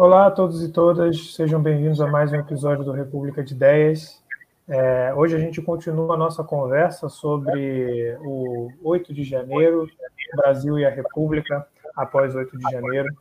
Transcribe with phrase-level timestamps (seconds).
[0.00, 4.18] Olá a todos e todas, sejam bem-vindos a mais um episódio do República de Ideias.
[4.66, 9.86] É, hoje a gente continua a nossa conversa sobre o 8 de janeiro,
[10.34, 13.14] Brasil e a República, após 8 de janeiro.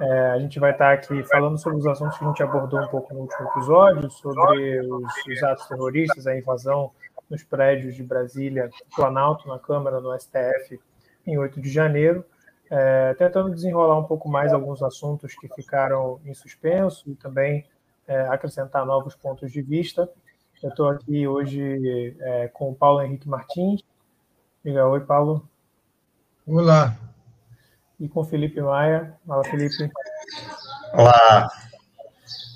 [0.00, 2.88] É, a gente vai estar aqui falando sobre os assuntos que a gente abordou um
[2.88, 6.90] pouco no último episódio, sobre os, os atos terroristas, a invasão
[7.28, 10.80] nos prédios de Brasília, Planalto, na Câmara, no STF,
[11.26, 12.24] em 8 de janeiro,
[12.76, 17.64] é, tentando desenrolar um pouco mais alguns assuntos que ficaram em suspenso e também
[18.04, 20.10] é, acrescentar novos pontos de vista.
[20.60, 23.80] Eu estou aqui hoje é, com o Paulo Henrique Martins.
[24.64, 25.48] Diga oi, Paulo.
[26.44, 26.96] Olá.
[28.00, 29.14] E com o Felipe Maia.
[29.24, 29.88] Fala, Felipe.
[30.94, 31.48] Olá.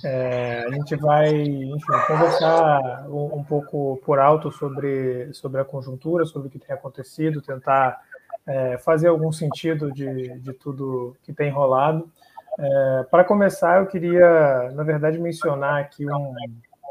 [0.04, 6.24] É, a gente vai, enfim, conversar um, um, pouco por alto sobre, sobre a conjuntura,
[6.24, 8.00] sobre o que tem acontecido, tentar
[8.48, 12.10] é, fazer algum sentido de, de tudo que tem rolado.
[12.58, 16.34] É, Para começar, eu queria, na verdade, mencionar aqui um,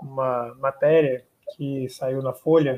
[0.02, 1.24] uma matéria
[1.56, 2.78] que saiu na Folha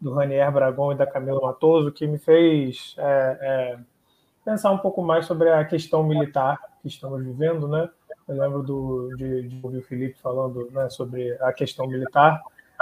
[0.00, 3.78] do Ranier Bragon e da Camila Matoso, que me fez é, é,
[4.44, 7.88] pensar um pouco mais sobre a questão militar que estamos vivendo, né?
[8.28, 12.40] Eu lembro do, de, de ouvir o Felipe falando né, sobre a questão militar.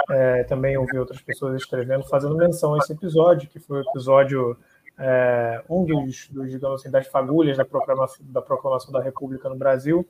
[0.09, 4.57] É, também ouvi outras pessoas escrevendo, fazendo menção a esse episódio, que foi o episódio,
[4.99, 9.55] é, um dos, dos, digamos assim, das fagulhas da proclamação, da proclamação da República no
[9.55, 10.07] Brasil.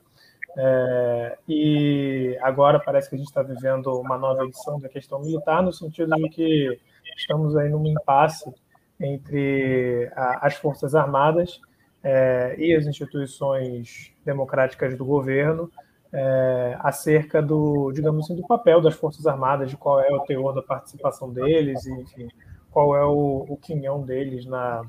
[0.57, 5.63] É, e agora parece que a gente está vivendo uma nova edição da questão militar,
[5.63, 6.79] no sentido de que
[7.15, 8.53] estamos aí num impasse
[8.99, 11.59] entre a, as Forças Armadas
[12.03, 15.71] é, e as instituições democráticas do governo
[16.13, 20.53] é, acerca do, digamos assim, do papel das Forças Armadas, de qual é o teor
[20.53, 22.27] da participação deles, enfim,
[22.71, 24.83] qual é o, o quinhão deles na,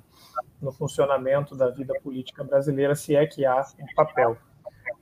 [0.60, 4.36] no funcionamento da vida política brasileira, se é que há um papel.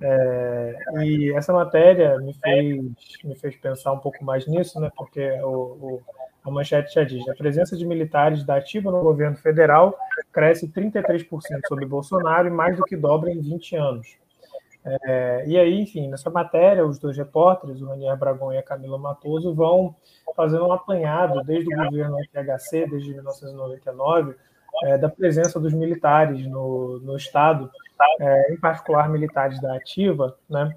[0.00, 5.30] É, e essa matéria me fez, me fez pensar um pouco mais nisso, né, porque
[5.42, 6.02] o, o
[6.42, 9.96] a manchete já diz: a presença de militares da ativa no governo federal
[10.32, 11.26] cresce 33%
[11.68, 14.16] sob Bolsonaro e mais do que dobra em 20 anos.
[14.84, 18.98] É, e aí, enfim, nessa matéria, os dois repórteres, o Ranier Bragon e a Camila
[18.98, 19.94] Matoso, vão
[20.34, 24.34] fazendo um apanhado desde o governo FHC, desde 1999,
[24.84, 27.70] é, da presença dos militares no, no Estado,
[28.18, 30.74] é, em particular militares da ativa, né?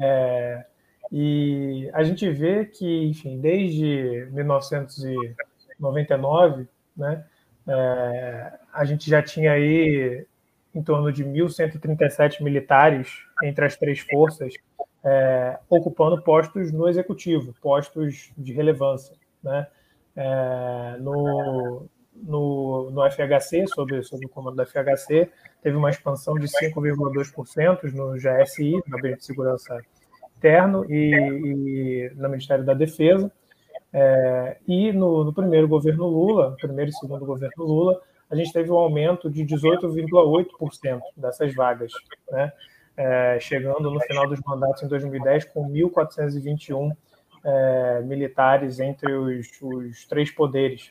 [0.00, 0.64] É,
[1.12, 6.66] e a gente vê que, enfim, desde 1999,
[6.96, 7.24] né,
[7.68, 10.26] é, a gente já tinha aí
[10.76, 13.08] em torno de 1.137 militares
[13.42, 14.52] entre as três forças
[15.02, 19.16] é, ocupando postos no executivo, postos de relevância.
[19.42, 19.66] Né?
[20.14, 25.30] É, no, no, no FHC, sob, sob o comando da FHC,
[25.62, 29.80] teve uma expansão de 5,2% no GSI, Gabinete de Segurança
[30.36, 33.32] Interno e, e no Ministério da Defesa.
[33.92, 38.00] É, e no, no, primeiro governo Lula, primeiro e segundo governo Lula,
[38.30, 41.92] a gente teve um aumento de 18,8% dessas vagas,
[42.30, 42.52] né?
[42.96, 46.96] É, chegando no final dos mandatos em 2010 com 1.421
[47.44, 50.90] é, militares entre os, os, três poderes.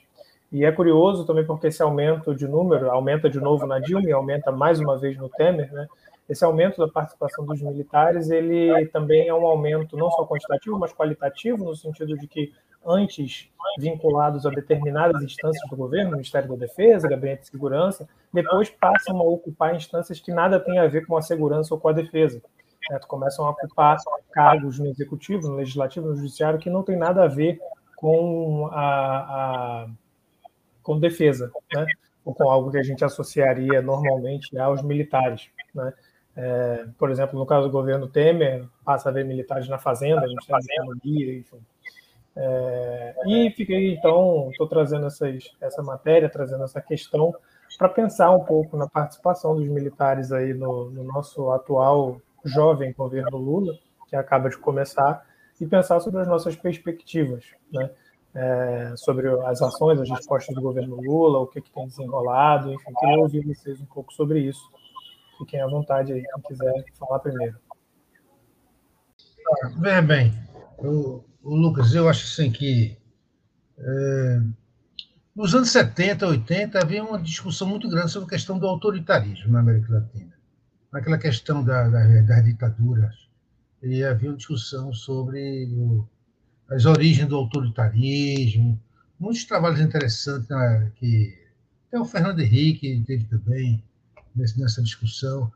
[0.51, 4.11] E é curioso também porque esse aumento de número aumenta de novo na Dilma e
[4.11, 5.87] aumenta mais uma vez no Temer, né?
[6.29, 10.93] esse aumento da participação dos militares, ele também é um aumento não só quantitativo, mas
[10.93, 12.51] qualitativo, no sentido de que
[12.85, 19.19] antes vinculados a determinadas instâncias do governo, Ministério da Defesa, Gabinete de Segurança, depois passam
[19.19, 22.41] a ocupar instâncias que nada têm a ver com a segurança ou com a defesa.
[22.89, 22.99] Né?
[23.07, 23.97] Começam a ocupar
[24.31, 27.59] cargos no executivo, no legislativo, no judiciário que não tem nada a ver
[27.95, 29.87] com a, a
[30.83, 31.85] com defesa, né?
[32.23, 35.49] ou com algo que a gente associaria normalmente aos militares.
[35.73, 35.93] Né?
[36.35, 40.27] É, por exemplo, no caso do governo Temer, passa a ver militares na fazenda, a
[40.27, 41.59] gente tem economia, enfim.
[42.37, 47.33] É, e fiquei, então, estou trazendo essas, essa matéria, trazendo essa questão
[47.77, 53.37] para pensar um pouco na participação dos militares aí no, no, nosso atual jovem governo
[53.37, 53.73] Lula,
[54.07, 55.25] que acaba de começar,
[55.59, 57.89] e pensar sobre as nossas perspectivas, né?
[58.33, 62.93] É, sobre as ações, as respostas do governo Lula, o que, que tem desenrolado, enfim,
[62.99, 64.69] queria ouvir vocês um pouco sobre isso.
[65.37, 67.57] Fiquem à vontade aí, quem quiser falar primeiro.
[69.79, 70.33] Veja bem,
[70.79, 72.97] o, Lucas, eu acho assim que
[73.77, 74.41] é,
[75.35, 79.59] nos anos 70, 80, havia uma discussão muito grande sobre a questão do autoritarismo na
[79.59, 80.33] América Latina.
[80.91, 83.15] Naquela questão da, da, das ditaduras,
[83.83, 86.07] e havia uma discussão sobre o,
[86.69, 88.81] as origens do autoritarismo,
[89.19, 90.47] muitos trabalhos interessantes
[90.95, 91.37] que
[91.87, 93.83] até o Fernando Henrique teve também,
[94.35, 95.51] nessa discussão.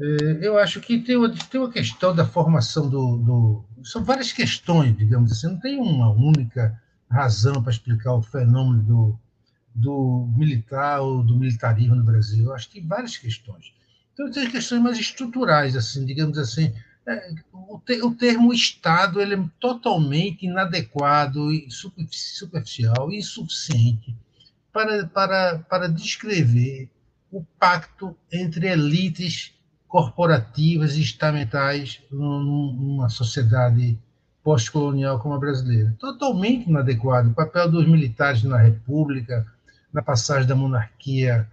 [0.00, 4.32] É, eu acho que tem uma, tem uma questão da formação do, do, São várias
[4.32, 6.80] questões, digamos assim, não tem uma única
[7.10, 9.18] razão para explicar o fenômeno do,
[9.74, 12.46] do militar ou do militarismo no Brasil.
[12.46, 13.72] Eu acho que tem várias questões.
[14.12, 16.72] Então, tem questões mais estruturais, assim, digamos assim.
[17.06, 24.14] É, o, te, o, termo Estado ele é totalmente inadequado, superficial e insuficiente
[24.72, 26.88] para, para, para descrever
[27.30, 29.52] o pacto entre elites
[29.92, 33.98] corporativas e estamentais numa sociedade
[34.42, 35.94] pós-colonial como a brasileira.
[35.98, 37.28] Totalmente inadequado.
[37.28, 39.46] O papel dos militares na República,
[39.92, 41.46] na passagem da monarquia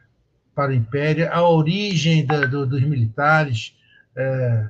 [0.55, 3.75] para o império, a origem da, do, dos militares,
[4.15, 4.69] é,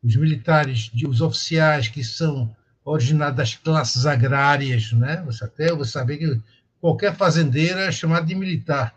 [0.00, 2.54] os militares, os oficiais que são
[2.84, 5.20] originados das classes agrárias, né?
[5.26, 6.40] Você até você saber que
[6.80, 8.94] qualquer fazendeiro é chamado de militar,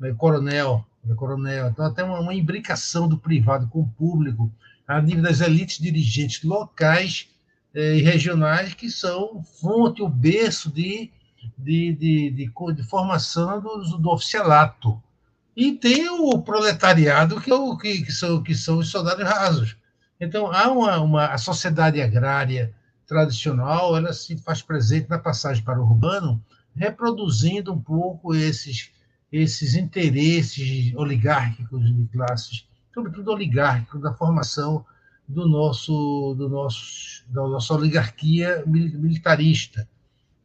[0.00, 0.14] né?
[0.16, 0.86] coronel?
[1.16, 1.68] Coronel.
[1.68, 4.52] Então até uma, uma imbricação do privado com o público
[4.86, 7.28] a nível das elites dirigentes locais
[7.74, 11.10] eh, e regionais que são fonte, o berço de
[11.56, 15.00] de, de, de, de formação do, do, oficialato.
[15.56, 19.76] E tem o proletariado, que, é o, que, que, são, que são os soldados rasos.
[20.20, 22.74] Então, há uma, uma, a sociedade agrária
[23.06, 26.42] tradicional, ela se faz presente na passagem para o urbano,
[26.76, 28.90] reproduzindo um pouco esses,
[29.30, 34.84] esses interesses oligárquicos de classes, sobretudo oligárquicos, da formação
[35.26, 39.86] do nosso, do nosso, da nossa oligarquia militarista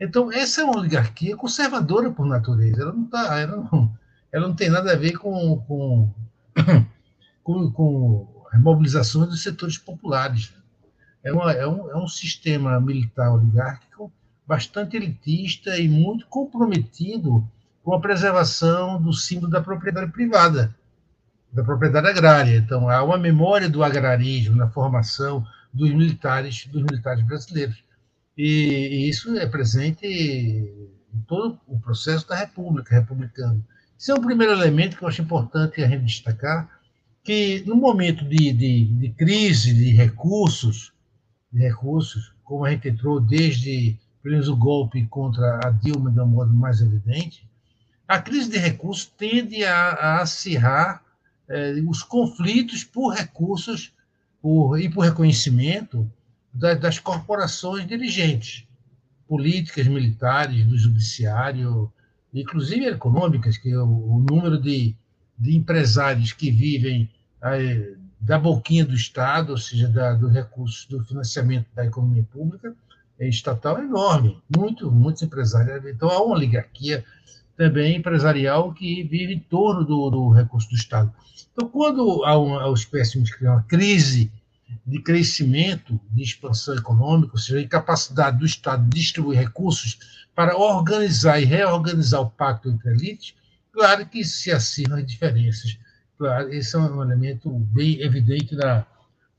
[0.03, 2.81] então, essa é uma oligarquia conservadora por natureza.
[2.81, 3.97] Ela não, tá, ela não,
[4.33, 6.13] ela não tem nada a ver com, com,
[7.41, 10.53] com, com as mobilizações dos setores populares.
[11.23, 14.11] É, uma, é, um, é um sistema militar oligárquico
[14.45, 17.49] bastante elitista e muito comprometido
[17.83, 20.73] com a preservação do símbolo da propriedade privada,
[21.51, 22.57] da propriedade agrária.
[22.57, 27.83] Então, há uma memória do agrarismo na formação dos militares, dos militares brasileiros.
[28.37, 33.63] E, isso é presente em todo o processo da República, republicano.
[33.99, 36.69] Esse é o primeiro elemento que eu acho importante a gente destacar,
[37.23, 40.91] que no momento de, de, de crise de recursos,
[41.51, 46.19] de recursos, como a gente entrou desde pelo menos o golpe contra a Dilma de
[46.21, 47.47] um modo mais evidente,
[48.07, 51.03] a crise de recursos tende a, a acirrar
[51.47, 53.93] eh, os conflitos por recursos
[54.41, 56.09] por, e por reconhecimento
[56.53, 58.67] das corporações dirigentes,
[59.27, 61.91] políticas, militares, do judiciário,
[62.31, 64.95] inclusive econômicas, que o, o número de,
[65.37, 67.09] de empresários que vivem
[67.41, 72.73] aí, da boquinha do Estado, ou seja, da, do recurso do financiamento da economia pública
[73.19, 75.85] é estatal é enorme, muito, muitos empresários.
[75.85, 77.03] Então, há uma oligarquia
[77.55, 81.13] também empresarial que vive em torno do, do recurso do Estado.
[81.51, 84.31] Então, quando há uma, uma espécie de uma crise
[84.85, 89.99] de crescimento, de expansão econômica, ou seja, a incapacidade do Estado de distribuir recursos
[90.35, 93.35] para organizar e reorganizar o pacto entre elites,
[93.71, 95.77] claro que se acirram as diferenças.
[96.17, 98.85] Claro, esse é um elemento bem evidente na,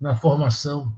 [0.00, 0.94] na formação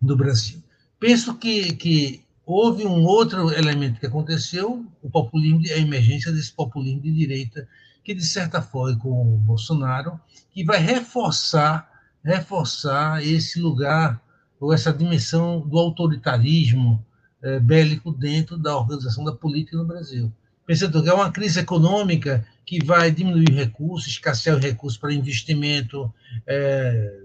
[0.00, 0.62] do Brasil.
[0.98, 7.02] Penso que, que houve um outro elemento que aconteceu, o populismo, a emergência desse populismo
[7.02, 7.68] de direita,
[8.02, 10.18] que de certa forma com o Bolsonaro,
[10.50, 11.86] que vai reforçar
[12.24, 14.20] reforçar esse lugar
[14.58, 17.04] ou essa dimensão do autoritarismo
[17.42, 20.32] é, bélico dentro da organização da política no Brasil.
[20.66, 26.12] Pensando que é uma crise econômica que vai diminuir recursos, escassear os recursos para investimento
[26.46, 27.20] é,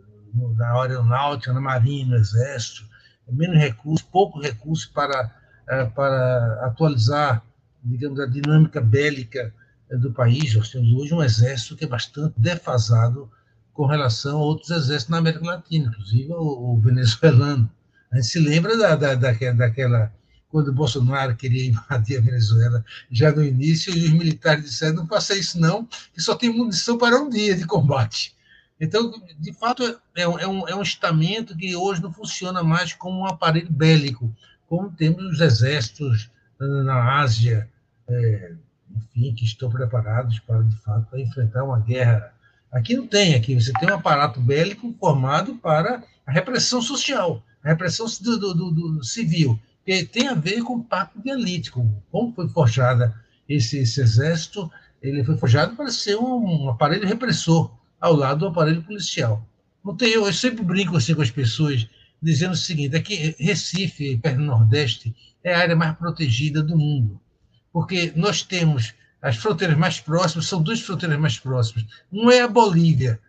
[0.55, 2.92] na aeronáutica, na marinha, no exército,
[3.31, 5.33] menos recursos, pouco recursos para,
[5.67, 7.43] é, para atualizar,
[7.83, 9.53] digamos, a dinâmica bélica
[9.89, 10.55] do país.
[10.55, 13.29] Nós temos hoje um exército que é bastante defasado
[13.73, 17.69] com relação a outros exércitos na América Latina, inclusive o, o venezuelano.
[18.11, 20.13] A gente se lembra da, da, daquela, daquela,
[20.49, 25.07] quando o Bolsonaro queria invadir a Venezuela já no início, e os militares disseram: não
[25.07, 28.35] faça isso, não, que só tem munição para um dia de combate.
[28.83, 29.81] Então, de fato,
[30.13, 34.29] é, é um, é um estamento que hoje não funciona mais como um aparelho bélico,
[34.67, 37.69] como temos os exércitos na Ásia,
[38.09, 38.51] é,
[38.93, 42.33] enfim, que estão preparados para, de fato, para enfrentar uma guerra.
[42.73, 47.69] Aqui não tem, aqui você tem um aparato bélico formado para a repressão social, a
[47.69, 51.89] repressão do, do, do, civil, que tem a ver com o pacto de elite, com
[52.11, 53.15] como foi forjada
[53.47, 54.69] esse, esse exército,
[55.01, 57.71] ele foi forjado para ser um, um, aparelho repressor
[58.03, 59.47] ao lado do aparelho policial.
[59.83, 61.87] Não tem, eu, eu sempre brinco assim com as pessoas,
[62.21, 66.77] dizendo o seguinte: é que Recife, perto do Nordeste, é a área mais protegida do
[66.77, 67.19] mundo,
[67.71, 71.85] porque nós temos as fronteiras mais próximas são duas fronteiras mais próximas.
[72.11, 73.21] Uma é a Bolívia,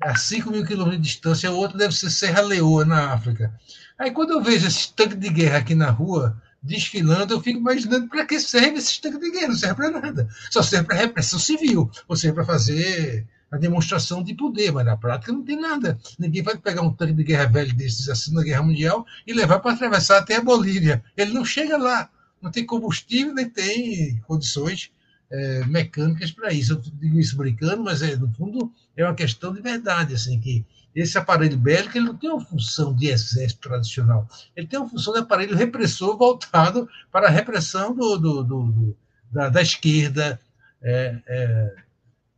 [0.00, 3.54] a 5 mil quilômetros de distância, o outro deve ser Serra Leoa, na África.
[3.96, 8.08] Aí, quando eu vejo esses tanques de guerra aqui na rua, desfilando, eu fico imaginando
[8.08, 10.28] para que serve esses tanques de guerra, não serve para nada.
[10.50, 14.96] Só serve para repressão civil, ou serve para fazer a demonstração de poder, mas na
[14.96, 15.98] prática não tem nada.
[16.18, 19.60] Ninguém vai pegar um tanque de guerra velho desses assim na Guerra Mundial e levar
[19.60, 21.04] para atravessar até a Bolívia.
[21.14, 22.08] Ele não chega lá,
[22.40, 24.90] não tem combustível, nem tem condições
[25.30, 26.72] é, mecânicas para isso.
[26.72, 30.64] Eu digo isso brincando, mas é, no fundo é uma questão de verdade, assim, que
[30.94, 35.12] esse aparelho bélico ele não tem uma função de exército tradicional, ele tem uma função
[35.12, 38.96] de aparelho repressor voltado para a repressão do, do, do, do
[39.30, 40.38] da, da, esquerda
[40.82, 41.74] é, é,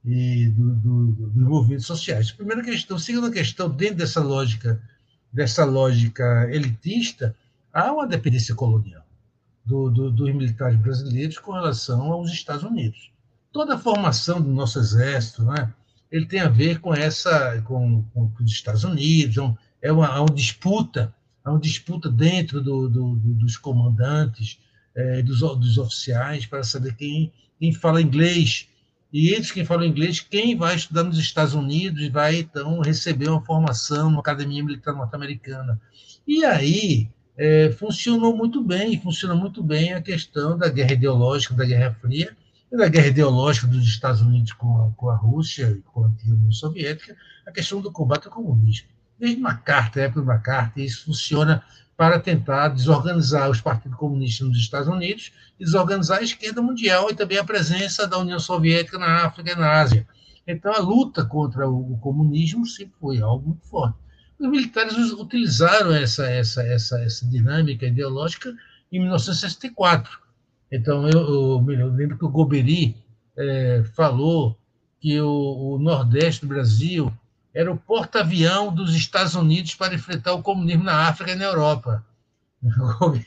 [0.05, 2.31] e dos do, do movimentos sociais.
[2.31, 2.99] Primeira questão.
[2.99, 4.81] Segunda questão, dentro dessa lógica,
[5.33, 7.35] dessa lógica elitista,
[7.73, 9.05] há uma dependência colonial
[9.65, 13.11] do, do, dos militares brasileiros com relação aos Estados Unidos.
[13.51, 15.73] Toda a formação do nosso exército, né,
[16.11, 19.37] ele tem a ver com essa, com, com os Estados Unidos.
[19.81, 24.59] É uma, é uma disputa, há uma disputa dentro do, do, dos comandantes,
[24.95, 28.69] é, dos, dos oficiais para saber quem, quem fala inglês.
[29.15, 33.41] E eles quem falam inglês, quem vai estudar nos Estados Unidos vai então receber uma
[33.41, 35.81] formação na Academia Militar Norte-Americana.
[36.27, 41.65] E aí é, funcionou muito bem, funciona muito bem a questão da guerra ideológica, da
[41.65, 42.37] Guerra Fria,
[42.73, 46.09] e da guerra ideológica dos Estados Unidos com a, com a Rússia e com a
[46.09, 47.17] antiga União Soviética,
[47.47, 48.89] a questão do combate ao comunismo.
[49.17, 51.63] Desde MacArthur, a época de MacArthur, isso funciona
[51.97, 57.39] para tentar desorganizar os partidos comunistas nos Estados Unidos desorganizar a esquerda mundial e também
[57.39, 60.07] a presença da União Soviética na África e na Ásia.
[60.47, 63.97] Então, a luta contra o comunismo sempre foi algo muito forte.
[64.39, 68.55] Os militares utilizaram essa, essa, essa, essa dinâmica ideológica
[68.93, 70.19] em 1964.
[70.71, 72.97] Então, eu, eu, eu lembro que o Goberi
[73.37, 74.59] é, falou
[75.01, 77.13] que o, o, Nordeste do Brasil
[77.55, 82.05] era o porta-avião dos Estados Unidos para enfrentar o comunismo na África e na Europa.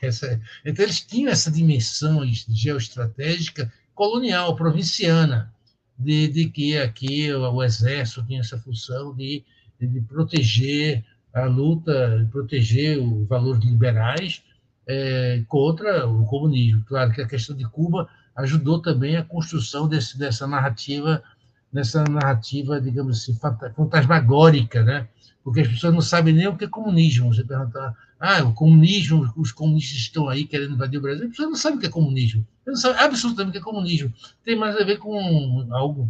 [0.66, 5.54] Então, eles tinham essa dimensão geoestratégica colonial, provinciana,
[5.98, 9.46] de, de que aqui o, o exército tinha essa função de
[9.86, 14.42] de proteger a luta, proteger os valores liberais
[14.88, 16.84] é, contra o comunismo.
[16.88, 21.22] Claro que a questão de Cuba ajudou também a construção desse, dessa narrativa,
[21.72, 23.38] nessa narrativa, digamos assim,
[23.76, 25.08] fantasmagórica, né?
[25.44, 27.34] Porque as pessoas não sabem nem o que é comunismo.
[27.34, 31.26] Você perguntar, ah, o comunismo, os comunistas estão aí querendo invadir o Brasil.
[31.26, 32.46] As pessoas não sabem o que é comunismo.
[32.66, 34.14] Elas não sabem absolutamente o que é comunismo.
[34.44, 36.10] Tem mais a ver com algo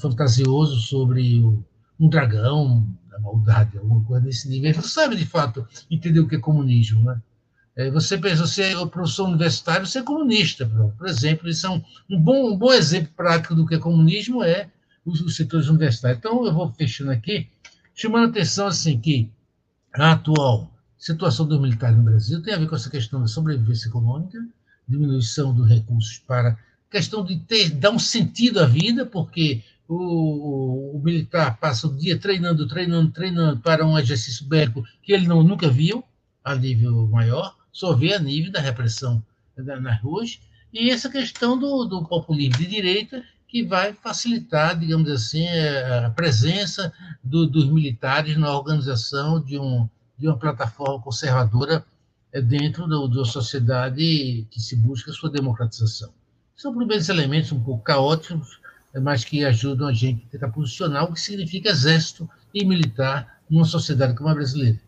[0.00, 1.42] fantasioso sobre
[1.98, 4.70] um dragão da maldade, alguma coisa desse nível.
[4.70, 7.02] Ele não sabe, de fato, entender o que é comunismo.
[7.04, 7.20] Né?
[7.76, 11.48] É, você pensa, você é professor universitário, você é comunista, por exemplo.
[11.48, 14.70] Isso é um, bom, um bom exemplo prático do que é comunismo é
[15.04, 16.18] os, os setores universitários.
[16.18, 17.48] Então, eu vou fechando aqui,
[17.94, 19.30] chamando a atenção assim, que
[19.94, 23.88] a atual situação dos militares no Brasil tem a ver com essa questão da sobrevivência
[23.88, 24.38] econômica,
[24.88, 26.56] diminuição dos recursos para
[26.90, 32.18] questão de ter, dar um sentido à vida, porque o, o, militar passa o dia
[32.18, 36.02] treinando, treinando, treinando para um exercício bélico que ele não, nunca viu
[36.42, 39.22] a nível maior, só vê a nível da repressão
[39.56, 40.40] nas ruas,
[40.72, 46.92] e essa questão do, do populismo de direita que vai facilitar, digamos assim, a presença
[47.22, 49.88] do, dos militares na organização de, um,
[50.18, 51.84] de uma plataforma conservadora
[52.32, 56.12] eh, dentro da sociedade que se busca sua democratização.
[56.56, 58.60] São primeiros elementos um pouco caóticos,
[59.02, 63.64] mas que ajudam a gente a tentar posicionar o que significa exército e militar numa
[63.64, 64.80] sociedade como a brasileira.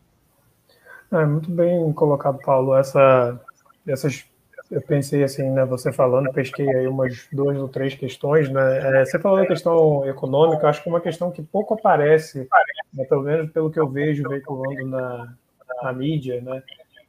[1.13, 2.77] É muito bem colocado, Paulo.
[2.77, 3.41] Essa,
[3.87, 4.25] essas,
[4.71, 5.65] eu pensei assim, né?
[5.65, 9.01] Você falando, pesquei aí umas duas ou três questões, né?
[9.01, 12.49] É, você falou da questão econômica, acho que é uma questão que pouco aparece,
[12.93, 15.35] né, pelo menos pelo que eu vejo veiculando na,
[15.83, 16.63] na mídia, né?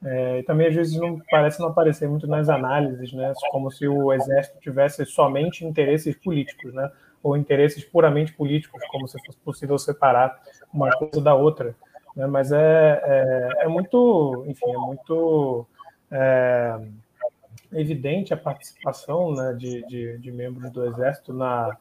[0.05, 3.33] É, e também às vezes não parece não aparecer muito nas análises, né?
[3.49, 6.91] Como se o exército tivesse somente interesses políticos, né?
[7.23, 10.39] Ou interesses puramente políticos, como se fosse possível separar
[10.71, 11.75] uma coisa da outra.
[12.17, 12.25] Né?
[12.25, 15.67] Mas é, é, é muito, enfim, é muito
[16.11, 16.79] é,
[17.71, 21.77] evidente a participação né, de, de, de membros do exército na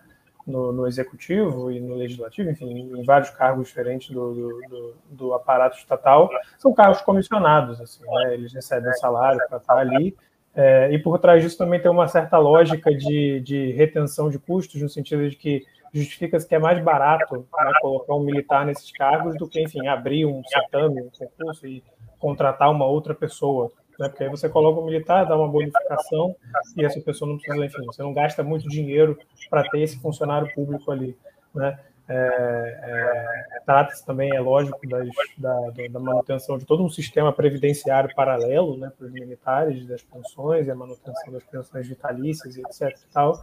[0.47, 5.35] no, no, executivo e no legislativo, enfim, em vários cargos diferentes do, do, do, do
[5.35, 8.35] aparato estatal, são cargos comissionados, assim, né?
[8.35, 10.16] eles recebem salário para estar ali,
[10.55, 14.81] é, e por trás disso também tem uma certa lógica de, de retenção de custos,
[14.81, 15.66] no sentido de que
[15.99, 20.26] justifica-se que é mais barato né, colocar um militar nesses cargos do que, enfim, abrir
[20.26, 21.83] um certame, um concurso e
[22.19, 24.09] contratar uma outra pessoa né?
[24.09, 26.37] Porque aí você coloca o militar, dá uma bonificação
[26.76, 30.53] e essa pessoa não precisa, enfim, você não gasta muito dinheiro para ter esse funcionário
[30.55, 31.17] público ali,
[31.55, 31.79] né?
[32.09, 38.15] É, é, Trata-se também, é lógico, das, da, da, manutenção de todo um sistema previdenciário
[38.15, 42.97] paralelo né, para os militares, das pensões e a manutenção das pensões vitalícias, etc.
[42.97, 43.41] E, tal.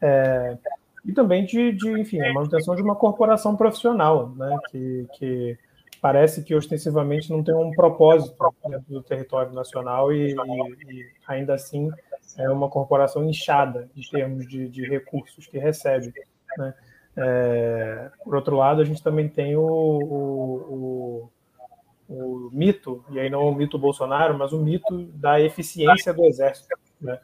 [0.00, 0.56] É,
[1.06, 5.58] e também de, de, enfim, a manutenção de uma corporação profissional, né, que, que
[6.02, 8.36] parece que ostensivamente não tem um propósito
[8.68, 11.90] dentro do território nacional e, e, e ainda assim
[12.36, 16.12] é uma corporação inchada em termos de, de recursos que recebe.
[16.58, 16.74] Né?
[17.16, 21.30] É, por outro lado, a gente também tem o, o,
[22.08, 26.24] o, o, mito, e aí não o mito Bolsonaro, mas o mito da eficiência do
[26.26, 26.68] Exército,
[27.00, 27.18] né?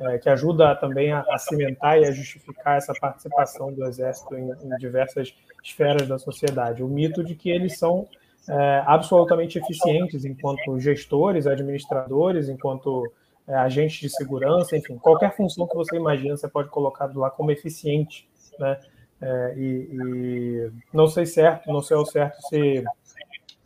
[0.00, 4.50] É, que ajuda também a, a, cimentar e a justificar essa participação do Exército em,
[4.50, 6.82] em diversas esferas da sociedade.
[6.82, 8.06] O mito de que eles são
[8.48, 13.10] é, absolutamente eficientes enquanto gestores, administradores, enquanto
[13.46, 17.50] é, agentes de segurança, enfim, qualquer função que você imagina, você pode colocar lá como
[17.50, 18.28] eficiente,
[18.58, 18.78] né?
[19.20, 22.84] É, e, e, não sei certo, não sei ao certo se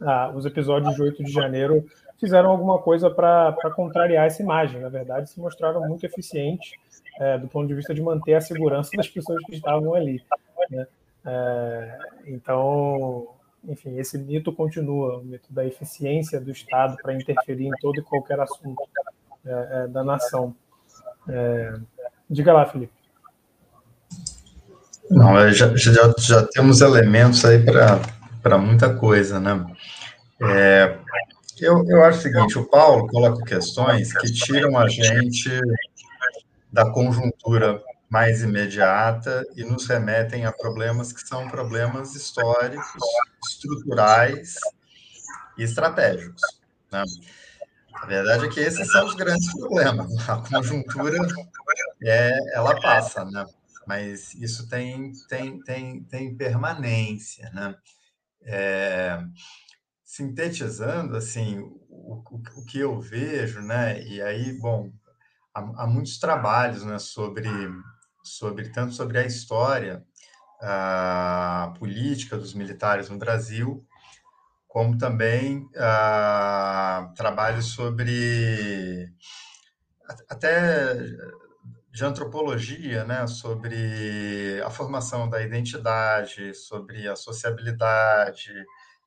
[0.00, 1.84] ah, os episódios de 8 de janeiro
[2.22, 4.80] fizeram alguma coisa para contrariar essa imagem.
[4.80, 6.70] Na verdade, se mostraram muito eficientes
[7.18, 10.22] é, do ponto de vista de manter a segurança das pessoas que estavam ali.
[10.70, 10.86] Né?
[11.26, 11.98] É,
[12.28, 13.26] então,
[13.64, 18.02] enfim, esse mito continua, o mito da eficiência do Estado para interferir em todo e
[18.02, 18.80] qualquer assunto
[19.44, 20.54] é, é da nação.
[21.28, 21.74] É,
[22.30, 22.92] diga lá, Felipe.
[25.10, 27.58] Não, é, já, já, já temos elementos aí
[28.40, 29.66] para muita coisa, né?
[30.40, 30.98] É,
[31.62, 35.48] eu, eu acho o seguinte, o Paulo coloca questões que tiram a gente
[36.72, 43.02] da conjuntura mais imediata e nos remetem a problemas que são problemas históricos,
[43.48, 44.56] estruturais
[45.56, 46.42] e estratégicos.
[46.90, 47.02] Né?
[47.94, 50.08] A verdade é que esses são os grandes problemas.
[50.28, 51.16] A conjuntura,
[52.02, 53.46] é, ela passa, né?
[53.86, 57.50] mas isso tem, tem, tem, tem permanência.
[57.54, 57.74] Né?
[58.44, 59.22] É,
[60.12, 64.02] sintetizando, assim, o, o, o, que eu vejo, né?
[64.02, 64.92] e aí, bom,
[65.54, 67.48] há, há muitos trabalhos né, sobre
[68.22, 70.04] sobre tanto sobre a história
[70.60, 73.84] a política dos militares no Brasil,
[74.68, 75.66] como também
[77.16, 79.10] trabalhos sobre
[80.28, 80.94] até
[81.90, 88.52] de antropologia, né, sobre a formação da identidade, sobre a sociabilidade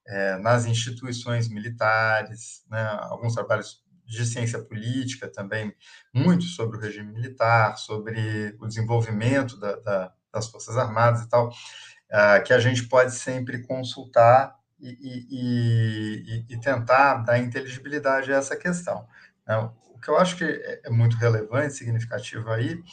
[0.07, 5.75] é, nas instituições militares, né, alguns trabalhos de ciência política também,
[6.13, 11.49] muito sobre o regime militar, sobre o desenvolvimento da, da, das Forças Armadas e tal,
[11.49, 18.55] uh, que a gente pode sempre consultar e, e, e, tentar dar inteligibilidade a essa
[18.55, 19.07] questão.
[19.47, 19.57] Né?
[19.93, 22.83] O que eu acho que é muito relevante, significativo aí,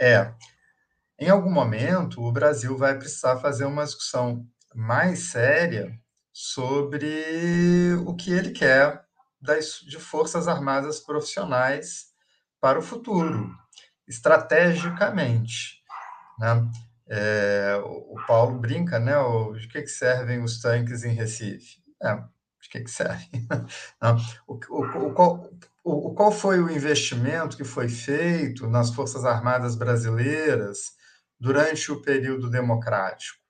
[0.00, 0.32] é,
[1.18, 5.98] em algum momento, o Brasil vai precisar fazer uma discussão mais séria
[6.38, 9.02] sobre o que ele quer
[9.40, 12.08] das, de forças armadas profissionais
[12.60, 13.56] para o futuro,
[14.06, 15.82] estrategicamente.
[16.38, 16.70] Né?
[17.08, 19.16] É, o Paulo brinca, né?
[19.16, 21.82] O, de que, que servem os tanques em Recife?
[22.02, 23.48] É, de que, que servem?
[24.46, 25.50] o, o, o, qual,
[25.82, 30.92] o, qual foi o investimento que foi feito nas Forças Armadas brasileiras
[31.40, 33.40] durante o período democrático?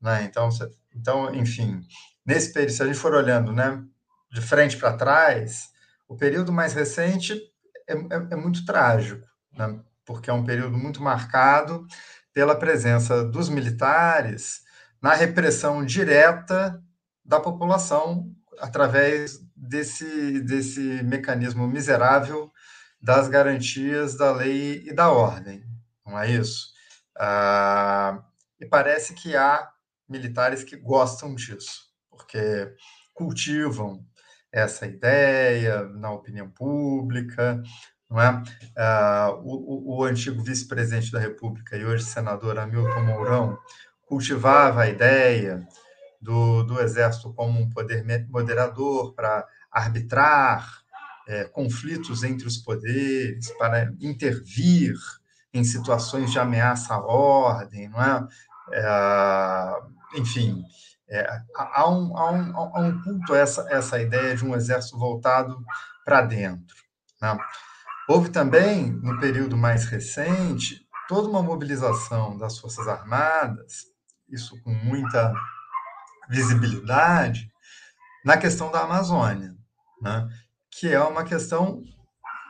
[0.00, 0.22] Né?
[0.22, 0.48] Então,
[0.94, 1.82] então, enfim,
[2.28, 3.82] nesse período, se a gente for olhando, né?
[4.30, 5.70] de frente para trás,
[6.06, 7.40] o período mais recente
[7.88, 9.80] é, é, é muito trágico, né?
[10.04, 11.86] porque é um período muito marcado
[12.30, 14.60] pela presença dos militares
[15.00, 16.78] na repressão direta
[17.24, 22.52] da população através desse, desse mecanismo miserável
[23.00, 25.64] das garantias da lei e da ordem,
[26.04, 26.72] não é isso?
[27.18, 28.22] Ah,
[28.60, 29.70] e parece que há
[30.06, 31.87] militares que gostam disso,
[32.28, 32.74] porque
[33.14, 34.04] cultivam
[34.52, 37.62] essa ideia na opinião pública,
[38.08, 38.42] não é?
[38.76, 43.58] Ah, o, o, antigo vice-presidente da República e hoje senador Hamilton Mourão
[44.06, 45.66] cultivava a ideia
[46.20, 50.66] do, do Exército como um poder moderador para arbitrar
[51.26, 54.94] é, conflitos entre os poderes, para intervir
[55.52, 58.26] em situações de ameaça à ordem, não é?
[58.72, 59.72] é
[60.14, 60.64] enfim,
[61.10, 64.98] é, há, um, há, um, há um culto a essa, essa ideia de um exército
[64.98, 65.58] voltado
[66.04, 66.76] para dentro.
[67.20, 67.36] Né?
[68.08, 73.86] Houve também, no período mais recente, toda uma mobilização das Forças Armadas,
[74.28, 75.32] isso com muita
[76.28, 77.50] visibilidade,
[78.24, 79.54] na questão da Amazônia,
[80.02, 80.28] né?
[80.70, 81.82] que é uma questão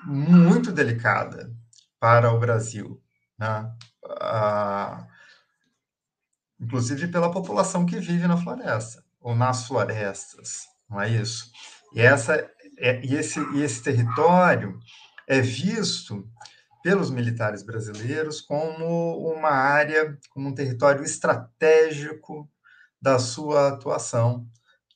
[0.04, 1.52] muito delicada
[2.00, 3.00] para o Brasil.
[3.38, 3.72] Né?
[4.20, 5.06] Ah,
[6.60, 11.50] inclusive pela população que vive na floresta ou nas florestas, não é isso?
[11.92, 12.34] E, essa,
[12.78, 14.78] é, e, esse, e esse território
[15.26, 16.28] é visto
[16.82, 22.48] pelos militares brasileiros como uma área, como um território estratégico
[23.00, 24.46] da sua atuação,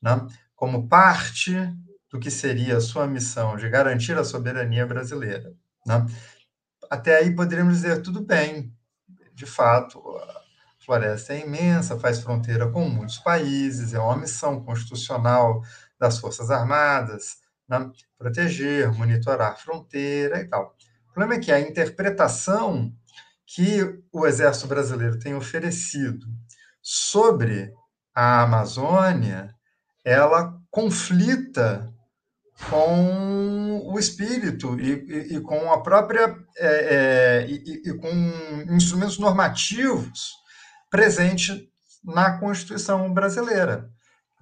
[0.00, 0.26] né?
[0.54, 1.54] como parte
[2.10, 5.52] do que seria a sua missão de garantir a soberania brasileira.
[5.86, 6.06] Né?
[6.90, 8.72] Até aí poderíamos dizer, tudo bem,
[9.34, 10.02] de fato,
[10.84, 15.62] floresta é imensa, faz fronteira com muitos países, é uma missão constitucional
[15.98, 17.36] das Forças Armadas,
[17.68, 17.90] né?
[18.18, 20.74] proteger, monitorar fronteira e tal.
[21.08, 22.92] O problema é que a interpretação
[23.46, 26.26] que o Exército Brasileiro tem oferecido
[26.80, 27.72] sobre
[28.14, 29.54] a Amazônia,
[30.04, 31.92] ela conflita
[32.70, 38.08] com o espírito e, e, e com a própria é, é, e, e, com
[38.74, 40.41] instrumentos normativos
[40.92, 41.66] presentes
[42.04, 43.90] na Constituição brasileira.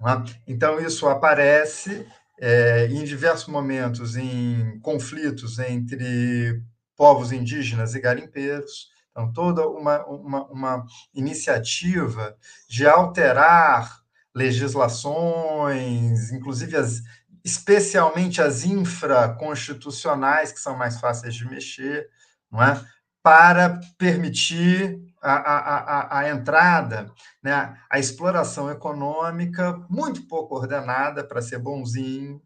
[0.01, 0.51] É?
[0.51, 2.05] Então isso aparece
[2.37, 6.61] é, em diversos momentos em conflitos entre
[6.97, 8.89] povos indígenas e garimpeiros.
[9.11, 12.35] Então, toda uma, uma, uma iniciativa
[12.67, 14.01] de alterar
[14.33, 17.01] legislações, inclusive as,
[17.43, 22.09] especialmente as infraconstitucionais, que são mais fáceis de mexer,
[22.51, 22.81] não é?
[23.23, 27.11] para permitir a, a, a, entrada,
[27.43, 27.77] né?
[27.89, 32.41] a exploração econômica muito pouco ordenada, para ser bonzinho,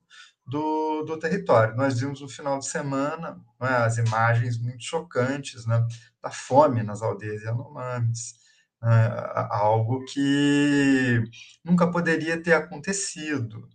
[0.46, 1.76] do, do território.
[1.76, 5.86] Nós vimos no final de semana né, as imagens muito chocantes né,
[6.22, 8.36] da fome nas aldeias Yanomamis,
[8.82, 9.10] né,
[9.50, 11.24] algo que
[11.64, 13.68] nunca poderia ter acontecido,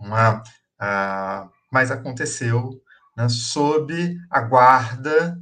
[0.00, 0.42] é?
[0.78, 2.70] ah, mas aconteceu
[3.16, 5.38] né, sob a guarda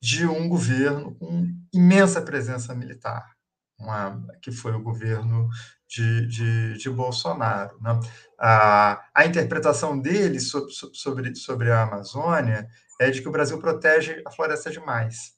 [0.00, 3.36] de um governo com imensa presença militar,
[3.78, 5.48] uma, que foi o governo
[5.88, 7.78] de, de, de Bolsonaro.
[7.80, 7.98] Né?
[8.38, 12.68] A, a interpretação dele sobre, sobre, sobre a Amazônia
[13.00, 15.34] é de que o Brasil protege a floresta demais.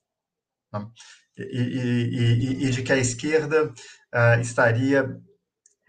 [0.72, 0.87] Né?
[1.37, 5.20] E, e, e, e, de que a esquerda uh, estaria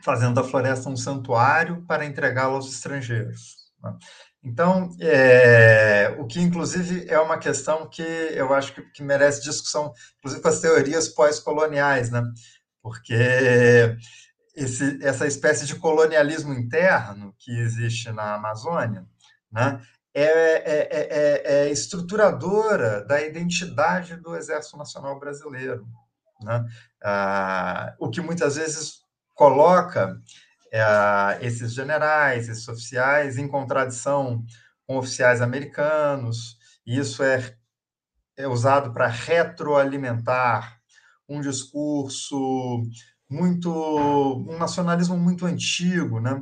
[0.03, 3.55] fazendo da floresta um santuário para entregá-la aos estrangeiros.
[3.81, 3.97] Né?
[4.43, 9.93] Então, é, o que inclusive é uma questão que eu acho que, que merece discussão,
[10.17, 12.23] inclusive com as teorias pós-coloniais, né?
[12.82, 13.13] porque
[14.56, 19.06] esse, essa espécie de colonialismo interno que existe na Amazônia
[19.52, 19.82] né?
[20.13, 25.86] é, é, é, é estruturadora da identidade do Exército Nacional Brasileiro.
[26.41, 26.65] Né?
[27.04, 29.02] Ah, o que muitas vezes
[29.36, 30.17] coloca
[30.71, 34.43] é, esses generais, esses oficiais, em contradição
[34.86, 37.55] com oficiais americanos, e isso é,
[38.38, 40.79] é usado para retroalimentar
[41.27, 42.84] um discurso
[43.29, 43.69] muito.
[43.71, 46.41] um nacionalismo muito antigo, né?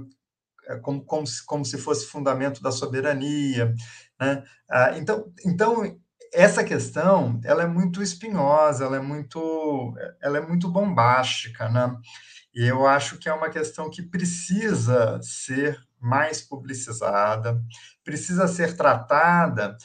[0.69, 3.73] É como, como, se, como se fosse fundamento da soberania.
[4.19, 4.43] Né?
[4.69, 5.97] Ah, então, então,
[6.33, 11.95] essa questão ela é muito espinhosa, ela é muito, ela é muito bombástica, né?
[12.53, 17.61] E eu acho que é uma questão que precisa ser mais publicizada,
[18.03, 19.77] precisa ser tratada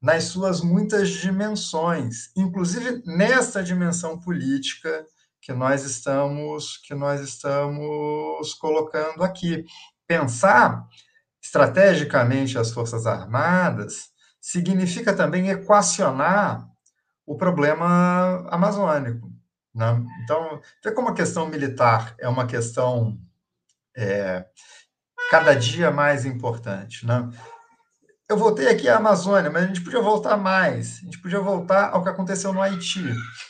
[0.00, 5.04] nas suas muitas dimensões, inclusive nessa dimensão política
[5.40, 9.64] que nós estamos que nós estamos colocando aqui.
[10.06, 10.86] Pensar
[11.42, 14.08] estrategicamente as Forças Armadas
[14.40, 16.66] significa também equacionar
[17.26, 19.27] o problema amazônico.
[19.78, 20.04] Né?
[20.24, 23.16] Então, vê como a questão militar é uma questão
[23.96, 24.44] é,
[25.30, 27.06] cada dia mais importante.
[27.06, 27.30] Né?
[28.28, 30.98] Eu voltei aqui à Amazônia, mas a gente podia voltar mais.
[30.98, 33.04] A gente podia voltar ao que aconteceu no Haiti.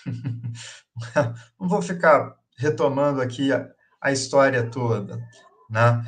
[1.59, 3.67] Não vou ficar retomando aqui a,
[3.99, 5.17] a história toda.
[5.71, 6.05] Né?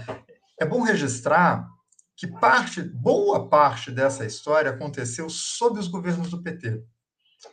[0.61, 1.67] É bom registrar
[2.15, 6.85] que parte, boa parte dessa história aconteceu sob os governos do PT.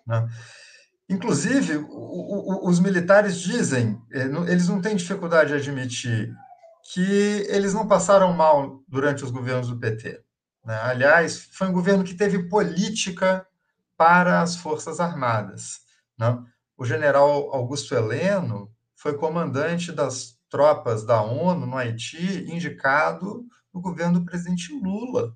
[0.06, 0.27] Né?
[1.10, 6.34] Inclusive, o, o, os militares dizem, é, eles não têm dificuldade de admitir
[6.93, 10.22] que eles não passaram mal durante os governos do PT.
[10.65, 10.78] Né?
[10.84, 13.46] Aliás, foi um governo que teve política
[13.96, 15.80] para as Forças Armadas.
[16.17, 16.38] Né?
[16.78, 24.20] O general Augusto Heleno foi comandante das tropas da ONU no Haiti, indicado no governo
[24.20, 25.36] do presidente Lula.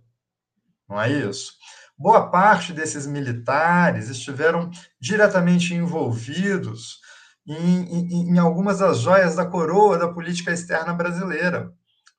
[0.87, 1.53] Não é isso?
[2.01, 6.99] Boa parte desses militares estiveram diretamente envolvidos
[7.45, 11.71] em, em, em, algumas das joias da coroa da política externa brasileira,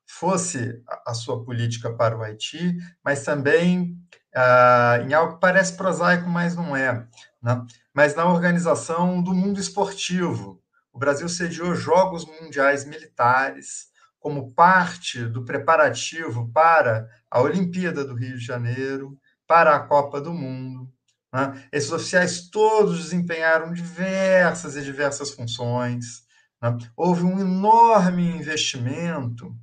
[0.06, 3.96] fosse a, sua política para o Haiti, mas também
[4.34, 7.04] ah, em algo que parece prosaico, mas não é,
[7.42, 7.64] né?
[7.92, 13.86] mas na organização do mundo esportivo, o Brasil sediou Jogos Mundiais Militares
[14.20, 19.18] como parte do preparativo para a Olimpíada do Rio de Janeiro,
[19.52, 20.90] para a Copa do Mundo.
[21.30, 21.62] Né?
[21.70, 26.22] Esses oficiais todos desempenharam diversas e diversas funções.
[26.62, 26.74] Né?
[26.96, 29.54] Houve um enorme investimento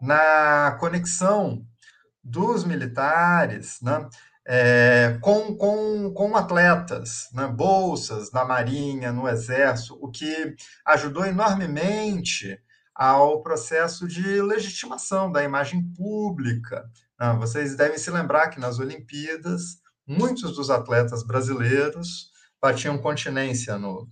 [0.00, 1.66] na conexão
[2.22, 4.08] dos militares né?
[4.46, 7.48] é, com, com, com atletas, né?
[7.48, 10.54] bolsas na Marinha, no Exército, o que
[10.86, 12.56] ajudou enormemente
[12.94, 16.88] ao processo de legitimação da imagem pública.
[17.32, 17.38] Né?
[17.38, 24.08] Vocês devem se lembrar que nas Olimpíadas, muitos dos atletas brasileiros batiam continência no,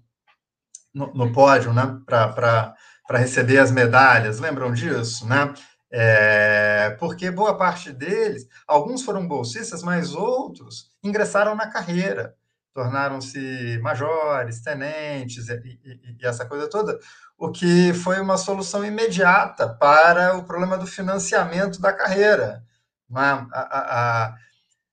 [0.95, 1.99] no, no pódio né?
[2.07, 2.75] para
[3.11, 4.39] receber as medalhas.
[4.39, 5.27] Lembram disso?
[5.27, 5.53] Né?
[5.91, 12.35] É, porque boa parte deles, alguns foram bolsistas, mas outros ingressaram na carreira,
[12.73, 16.99] tornaram-se majores, tenentes e, e, e, essa coisa toda,
[17.37, 22.65] o que foi uma solução imediata para o problema do financiamento da carreira.
[23.13, 24.37] Uma, a, a,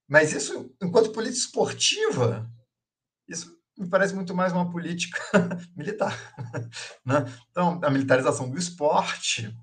[0.06, 2.52] mas isso, enquanto política esportiva,
[3.26, 5.18] isso me parece muito mais uma política
[5.74, 6.14] militar.
[7.06, 7.26] Né?
[7.50, 9.56] Então, a militarização do esporte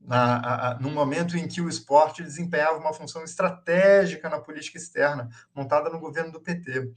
[0.00, 5.28] na, a, no momento em que o esporte desempenhava uma função estratégica na política externa,
[5.52, 6.92] montada no governo do PT.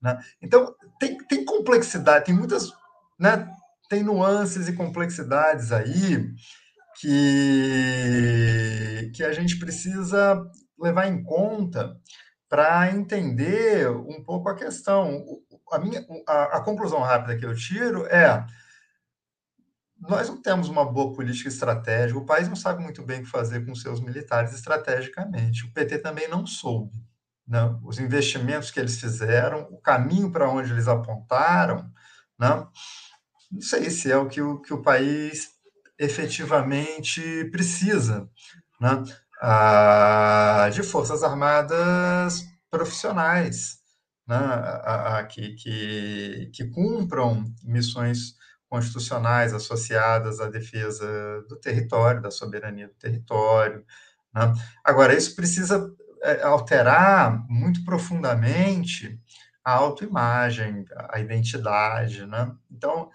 [0.00, 0.18] Né?
[0.40, 2.72] Então, tem, tem complexidade, tem muitas.
[3.18, 3.52] Né,
[3.88, 6.32] tem nuances e complexidades aí
[7.00, 7.10] que,
[9.14, 10.44] que a gente precisa
[10.78, 11.96] levar em conta
[12.48, 15.24] para entender um pouco a questão.
[15.70, 18.46] A, minha, a, a conclusão rápida que eu tiro é
[20.00, 23.30] nós não temos uma boa política estratégica, o país não sabe muito bem o que
[23.30, 25.64] fazer com seus militares estrategicamente.
[25.66, 27.04] O PT também não soube.
[27.46, 27.76] Né?
[27.82, 31.90] Os investimentos que eles fizeram, o caminho para onde eles apontaram,
[32.38, 32.66] né?
[33.50, 35.57] não sei se é o que o, que o país
[35.98, 38.28] efetivamente precisa
[38.80, 39.02] né?
[39.40, 43.78] ah, de forças armadas profissionais,
[44.26, 44.36] né?
[44.36, 48.36] Ah, que, que, que cumpram missões
[48.68, 53.84] constitucionais associadas à defesa do território, da soberania do território.
[54.34, 54.52] Né?
[54.84, 55.90] Agora, isso precisa
[56.22, 59.18] é, alterar muito profundamente
[59.64, 62.26] a autoimagem, a identidade.
[62.26, 62.52] Né?
[62.70, 63.10] Então,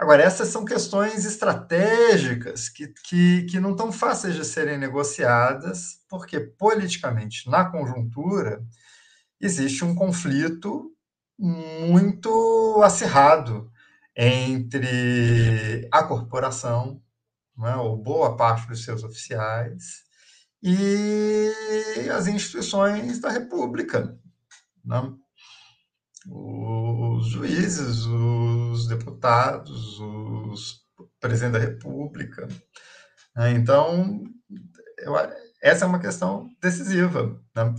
[0.00, 6.40] agora, essas são questões estratégicas que, que, que não estão fáceis de serem negociadas, porque
[6.40, 8.64] politicamente, na conjuntura,
[9.38, 10.90] existe um conflito
[11.38, 13.70] muito acirrado
[14.16, 17.02] entre a corporação,
[17.56, 20.02] né, ou boa parte dos seus oficiais,
[20.62, 21.52] e
[22.10, 24.18] as instituições da República.
[24.82, 25.14] Né?
[26.28, 30.80] Os juízes, os deputados, os
[31.20, 32.48] presidente da República.
[33.36, 33.52] Né?
[33.52, 34.22] Então,
[34.98, 35.14] eu,
[35.62, 37.38] essa é uma questão decisiva.
[37.54, 37.74] Né?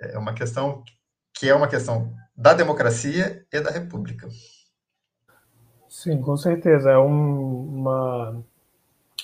[0.00, 0.82] É uma questão
[1.34, 4.28] que é uma questão da democracia e da República.
[5.88, 6.90] Sim, com certeza.
[6.90, 8.44] É um, uma,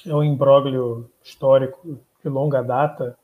[0.07, 3.19] é um imbróglio histórico de longa data,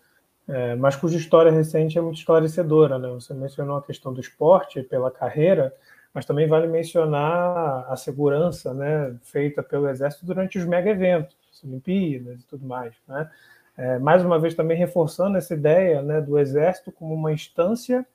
[0.49, 2.99] é, mas cuja história recente é muito esclarecedora.
[2.99, 3.09] Né?
[3.09, 5.75] Você mencionou a questão do esporte pela carreira,
[6.13, 11.65] mas também vale mencionar a segurança né, feita pelo Exército durante os mega eventos, as
[11.65, 12.95] Olimpíadas e tudo mais.
[13.09, 13.31] Né?
[13.77, 18.07] É, mais uma vez, também reforçando essa ideia né, do Exército como uma instância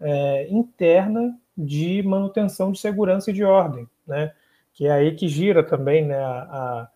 [0.00, 3.88] é, interna de manutenção de segurança e de ordem.
[4.06, 4.32] Né?
[4.74, 6.88] que é aí que gira também né, a, a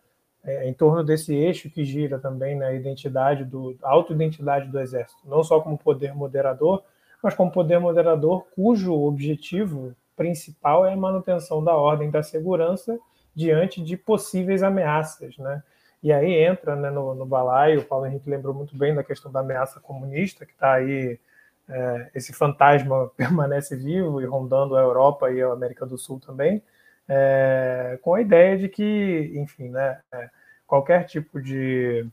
[0.47, 5.19] é, em torno desse eixo que gira também né, a identidade do autoidentidade do exército,
[5.25, 6.81] não só como poder moderador,
[7.21, 12.97] mas como poder moderador cujo objetivo principal é a manutenção da ordem da segurança
[13.35, 15.61] diante de possíveis ameaças, né?
[16.01, 19.31] E aí entra né, no, no balaio, o Paulo Henrique lembrou muito bem da questão
[19.31, 21.19] da ameaça comunista, que está aí,
[21.67, 26.63] é, esse fantasma permanece vivo e rondando a Europa e a América do Sul também,
[27.09, 30.29] é, com a ideia de que, enfim, né, é,
[30.67, 32.05] qualquer tipo de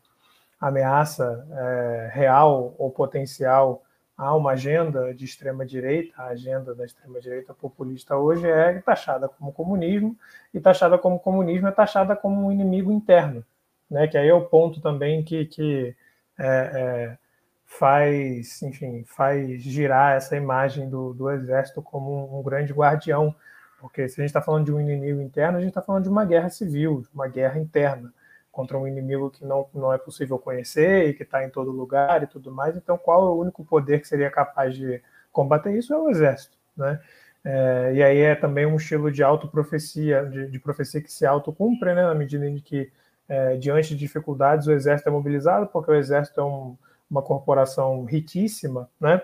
[0.61, 3.83] ameaça é, real ou potencial
[4.17, 9.29] a uma agenda de extrema direita, a agenda da extrema direita populista hoje é taxada
[9.29, 10.17] como comunismo
[10.55, 13.45] e taxada como comunismo é taxada como um inimigo interno,
[13.91, 14.07] né?
[14.07, 15.97] Que aí é o ponto também que, que
[16.39, 17.19] é, é,
[17.67, 23.35] faz, enfim, faz girar essa imagem do, do exército como um, um grande guardião
[23.81, 26.09] porque se a gente está falando de um inimigo interno, a gente está falando de
[26.09, 28.11] uma guerra civil, de uma guerra interna
[28.55, 32.23] contra um inimigo que não, não é possível conhecer e que está em todo lugar
[32.23, 32.77] e tudo mais.
[32.77, 35.93] Então, qual é o único poder que seria capaz de combater isso?
[35.93, 37.01] É o exército, né?
[37.45, 41.93] É, e aí é também um estilo de autoprofecia, de, de profecia que se autocumpre,
[41.95, 42.91] né, na medida em que,
[43.29, 46.75] é, diante de dificuldades, o exército é mobilizado, porque o exército é um,
[47.11, 49.21] uma corporação riquíssima, né,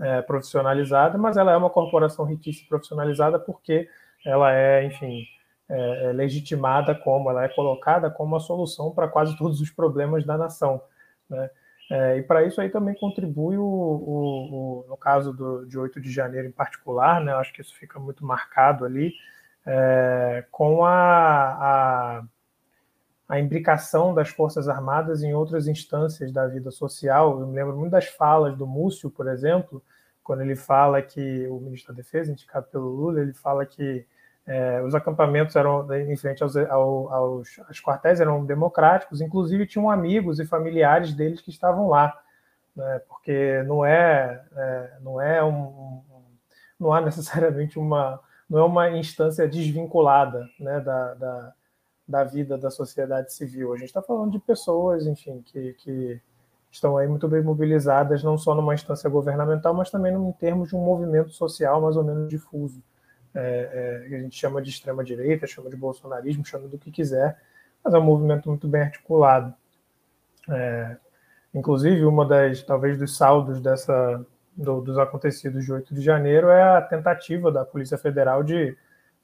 [0.00, 3.88] é, profissionalizada, mas ela é uma corporação riquíssima profissionalizada porque
[4.24, 5.26] ela é, enfim,
[5.68, 10.24] é, é legitimada como, ela é colocada como a solução para quase todos os problemas
[10.24, 10.82] da nação,
[11.28, 11.50] né?
[11.90, 16.00] É, e para isso aí também contribui o, o, o, no caso do, de 8
[16.00, 19.12] de janeiro em particular, né, acho que isso fica muito marcado ali,
[19.66, 20.94] é, com a,
[22.18, 22.24] a,
[23.28, 27.40] a, imbricação das Forças Armadas em outras instâncias da vida social.
[27.40, 29.82] Eu me lembro muito das falas do Múcio, por exemplo,
[30.22, 34.06] quando ele fala que, o ministro da Defesa, indicado pelo Lula, ele fala que
[34.46, 40.38] é, os acampamentos eram em frente aos, aos, aos, quartéis eram democráticos, inclusive tinham amigos
[40.38, 42.14] e familiares deles que estavam lá,
[42.76, 46.02] né, porque não é, é não é um,
[46.78, 51.52] não há necessariamente uma não é uma instância desvinculada né, da, da,
[52.06, 53.72] da vida da sociedade civil.
[53.72, 56.20] A gente está falando de pessoas, enfim, que, que
[56.70, 60.76] estão aí muito bem mobilizadas, não só numa instância governamental, mas também em termos de
[60.76, 62.82] um movimento social mais ou menos difuso
[63.34, 67.36] é, é, a gente chama de extrema-direita, chama de bolsonarismo, chama do que quiser,
[67.82, 69.52] mas é um movimento muito bem articulado.
[70.48, 70.96] É,
[71.52, 74.24] inclusive, uma das, talvez, dos saldos dessa,
[74.56, 78.76] do, dos acontecidos de 8 de janeiro é a tentativa da Polícia Federal de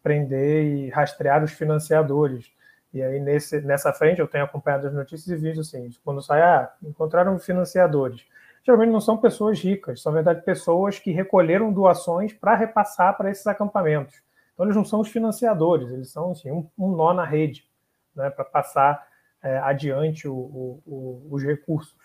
[0.02, 2.50] prender e rastrear os financiadores.
[2.92, 6.42] E aí, nesse, nessa frente, eu tenho acompanhado as notícias e visto assim, quando sai,
[6.42, 8.24] ah, encontraram financiadores
[8.64, 13.30] geralmente não são pessoas ricas, são, na verdade, pessoas que recolheram doações para repassar para
[13.30, 14.22] esses acampamentos.
[14.52, 17.66] Então, eles não são os financiadores, eles são assim, um, um nó na rede
[18.14, 19.06] né, para passar
[19.42, 21.96] é, adiante o, o, o, os recursos.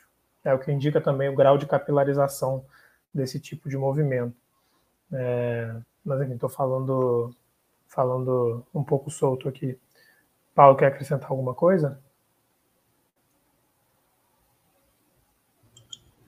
[0.43, 2.63] É o que indica também o grau de capilarização
[3.13, 4.35] desse tipo de movimento.
[5.11, 7.35] É, mas, enfim, estou falando,
[7.87, 9.77] falando um pouco solto aqui.
[10.53, 11.99] Paulo, quer acrescentar alguma coisa?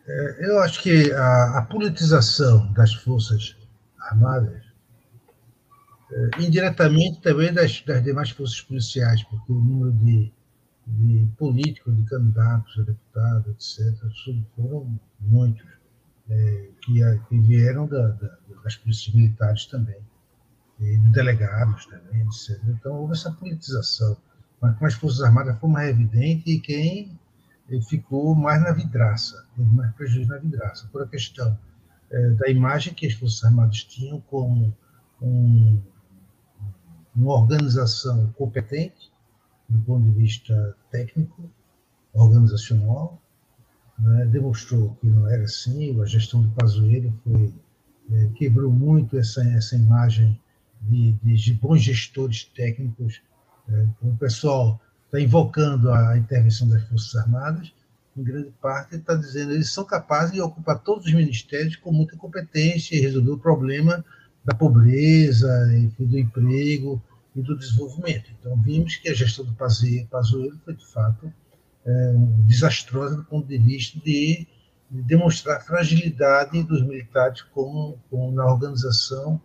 [0.08, 3.58] Eu acho que a, a, politização das Forças
[4.00, 4.64] Armadas,
[6.12, 10.32] é, indiretamente também das, das, demais forças policiais, porque o número de,
[10.88, 15.68] de políticos, de candidatos a deputados, etc., foram muitos,
[16.30, 20.00] é, que, que, vieram da, da, das polícias militares também,
[20.80, 22.62] e de delegados também, etc.
[22.70, 24.16] Então, houve essa politização.
[24.62, 27.20] Mas com as Forças Armadas foi mais evidente e quem
[27.82, 31.58] ficou mais na vidraça, teve mais prejuízo na vidraça, por a questão
[32.10, 34.76] é, da imagem que as Forças Armadas tinham como
[35.22, 35.82] um,
[37.16, 39.12] uma organização competente,
[39.68, 41.50] do ponto de vista técnico,
[42.14, 43.22] organizacional,
[44.00, 47.54] né, demonstrou que não era assim, a gestão do Pazuello foi,
[48.12, 50.40] é, quebrou muito essa, essa imagem
[50.82, 53.22] de, de bons gestores técnicos,
[53.68, 57.74] é, o pessoal está invocando a intervenção das Forças Armadas,
[58.16, 61.92] em grande parte está dizendo que eles são capazes de ocupar todos os ministérios com
[61.92, 64.04] muita competência e resolver o problema
[64.44, 67.02] da pobreza, enfim, do emprego
[67.36, 68.32] e do desenvolvimento.
[68.40, 71.32] Então, vimos que a gestão do Pazuello foi, de fato,
[71.86, 72.14] é,
[72.48, 74.48] desastrosa do ponto de vista de,
[74.90, 79.40] de demonstrar a fragilidade dos militares como, como na organização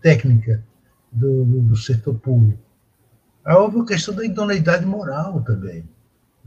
[0.00, 0.64] técnica
[1.12, 2.62] do, do, do setor público.
[3.46, 5.86] Houve a questão da idoneidade moral também.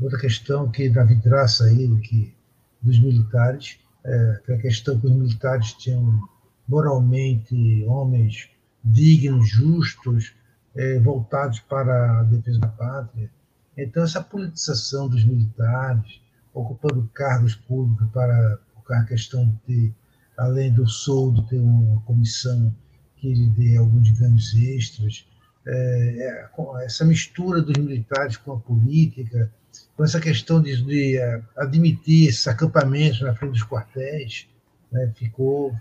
[0.01, 2.33] Outra questão que da vidraça aí, que,
[2.81, 6.27] dos militares, é, que a questão que os militares tinham
[6.67, 8.49] moralmente homens
[8.83, 10.33] dignos, justos,
[10.75, 13.29] é, voltados para a defesa da pátria.
[13.77, 16.19] Então, essa politização dos militares,
[16.51, 19.93] ocupando cargos públicos para a questão de
[20.35, 22.73] além do soldo, ter uma comissão
[23.17, 25.26] que lhe dê alguns ganhos extras,
[25.67, 29.51] é, é essa mistura dos militares com a política,
[29.95, 34.47] com essa questão de, de é, admitir esses acampamentos na frente dos quartéis,
[34.91, 35.75] né, ficou,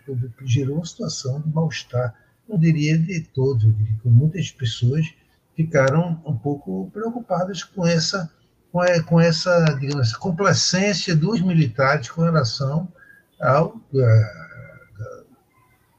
[0.45, 2.15] gerou uma situação de mal-estar,
[2.49, 5.07] não diria de todos, eu diria que muitas pessoas
[5.55, 8.31] ficaram um pouco preocupadas com essa,
[9.07, 12.89] com, essa, digamos, essa complacência dos militares com relação
[13.41, 14.47] ao a,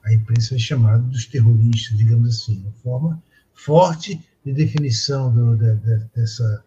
[0.05, 3.21] a imprensa chamada dos terroristas, digamos assim, de forma
[3.57, 6.63] forte de definição do, de, de, dessa,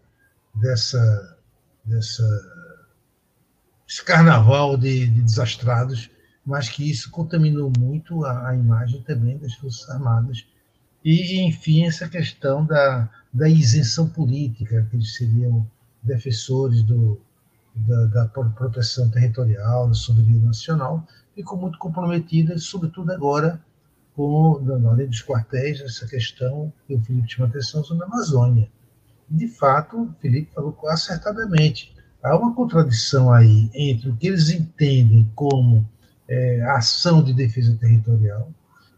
[0.53, 1.37] dessa,
[1.85, 2.23] dessa,
[3.87, 6.11] esse carnaval de, de, desastrados,
[6.45, 10.45] mas que isso contaminou muito a, a, imagem também das Forças Armadas.
[11.03, 15.65] E, enfim, essa questão da, da isenção política, que eles seriam
[16.03, 17.19] defensores do,
[17.73, 23.59] da, da proteção territorial, da soberania nacional, ficou muito comprometida, sobretudo agora
[24.21, 28.69] com, além dos quartéis, essa questão que o Felipe chama atenção sobre a Amazônia.
[29.27, 31.95] De fato, o Felipe falou acertadamente.
[32.21, 35.89] Há uma contradição aí entre o que eles entendem como
[36.27, 38.51] é, ação de defesa territorial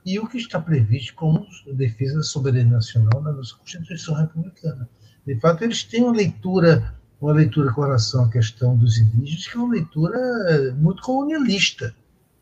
[0.06, 4.90] e o que está previsto como defesa da soberania nacional na nossa Constituição Republicana.
[5.26, 9.58] De fato, eles têm uma leitura, uma leitura com relação à questão dos indígenas, que
[9.58, 11.96] é uma leitura muito colonialista,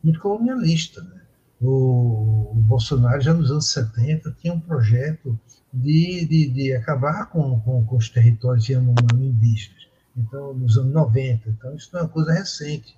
[0.04, 1.04] muito colonialista.
[1.04, 1.21] Né?
[1.62, 5.40] O, Bolsonaro, já nos anos 70, tinha um projeto
[5.72, 9.88] de, de, de acabar com, com, com, os territórios indígenas.
[10.18, 11.50] Então, nos anos 90.
[11.50, 12.96] Então, isso não é uma coisa recente.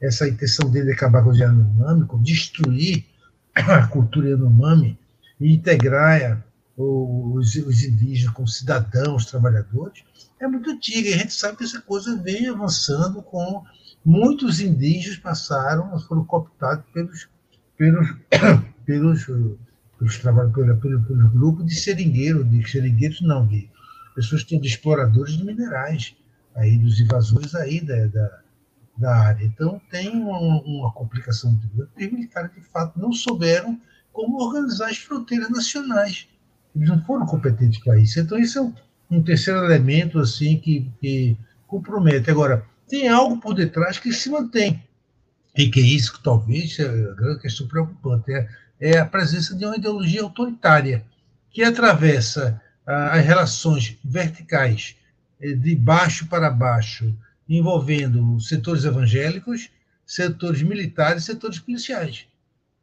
[0.00, 3.04] Essa intenção dele de acabar com os Yanomami, destruir
[3.54, 4.98] a cultura Yanomami
[5.40, 6.44] e integrar
[6.76, 10.04] os, os indígenas como cidadãos, trabalhadores,
[10.40, 11.10] é muito antiga.
[11.10, 13.62] E a gente sabe que essa coisa vem avançando com
[14.04, 17.28] muitos indígenas passaram, foram cooptados pelos
[17.76, 18.08] pelos,
[18.84, 23.68] pelos, pelos, pelos, pelos, pelos grupos de seringueiros, de seringueiros não, de
[24.14, 26.16] pessoas que de exploradores de minerais,
[26.54, 28.38] aí dos invasores aí da, da,
[28.96, 29.44] da área.
[29.44, 31.92] Então tem uma, uma complicação muito grande.
[31.96, 33.80] Os militares, de fato, não souberam
[34.12, 36.26] como organizar as fronteiras nacionais.
[36.74, 38.18] Eles não foram competentes para isso.
[38.18, 38.74] Então, isso é um,
[39.10, 42.30] um terceiro elemento assim que, que compromete.
[42.30, 44.82] Agora, tem algo por detrás que se mantém
[45.56, 48.48] e que isso que talvez é a grande questão preocupante, é,
[48.78, 51.04] é a presença de uma ideologia autoritária
[51.50, 54.96] que atravessa ah, as relações verticais
[55.40, 57.16] eh, de baixo para baixo,
[57.48, 59.70] envolvendo setores evangélicos,
[60.04, 62.26] setores militares, setores policiais.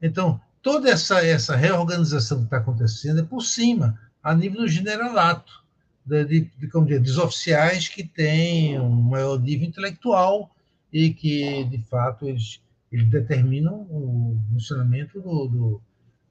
[0.02, 5.64] Então, toda essa, essa reorganização que está acontecendo é por cima, a nível do generalato,
[6.06, 10.50] de, de, de, como dizer, dos oficiais que têm um maior nível intelectual
[10.92, 12.60] e que, de fato, eles
[12.94, 15.82] eles determinam o funcionamento do, do,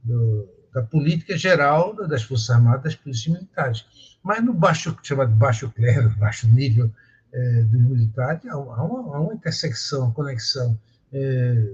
[0.04, 3.84] do, da política geral das Forças Armadas, das polícias militares.
[4.22, 6.88] Mas no baixo, chamado baixo clero, baixo nível
[7.32, 10.78] é, dos militares, há uma, há uma intersecção, conexão
[11.12, 11.68] é,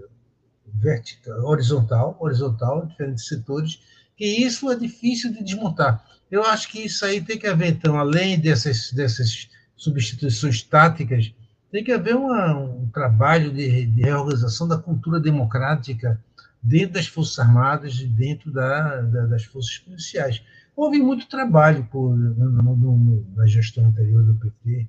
[0.73, 3.81] vertical, horizontal, horizontal, diferentes setores,
[4.17, 6.03] que isso é difícil de desmontar.
[6.31, 11.33] Eu acho que isso aí tem que haver, então, além dessas, dessas substituições táticas,
[11.71, 16.23] tem que haver uma, um trabalho de, de, reorganização da cultura democrática
[16.63, 20.43] dentro das Forças Armadas e dentro da, da, das Forças Policiais.
[20.75, 24.87] Houve muito trabalho por, no, no, na gestão anterior do PT.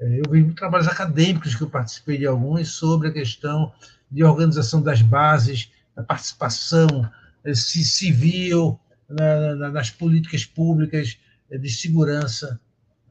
[0.00, 3.72] É, eu vi trabalhos acadêmicos que eu participei de alguns sobre a questão
[4.10, 7.08] de organização das bases, a participação
[7.44, 11.16] é, civil nas políticas públicas
[11.50, 12.60] é, de segurança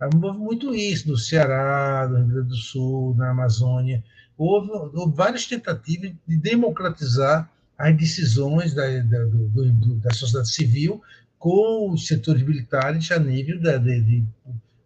[0.02, 4.04] Houve muito isso no Ceará, no Rio Grande do Sul, na Amazônia.
[4.38, 11.02] Houve, houve várias tentativas de democratizar as decisões da, da, do, do, da sociedade civil
[11.38, 14.24] com os setores militares a nível da, de, de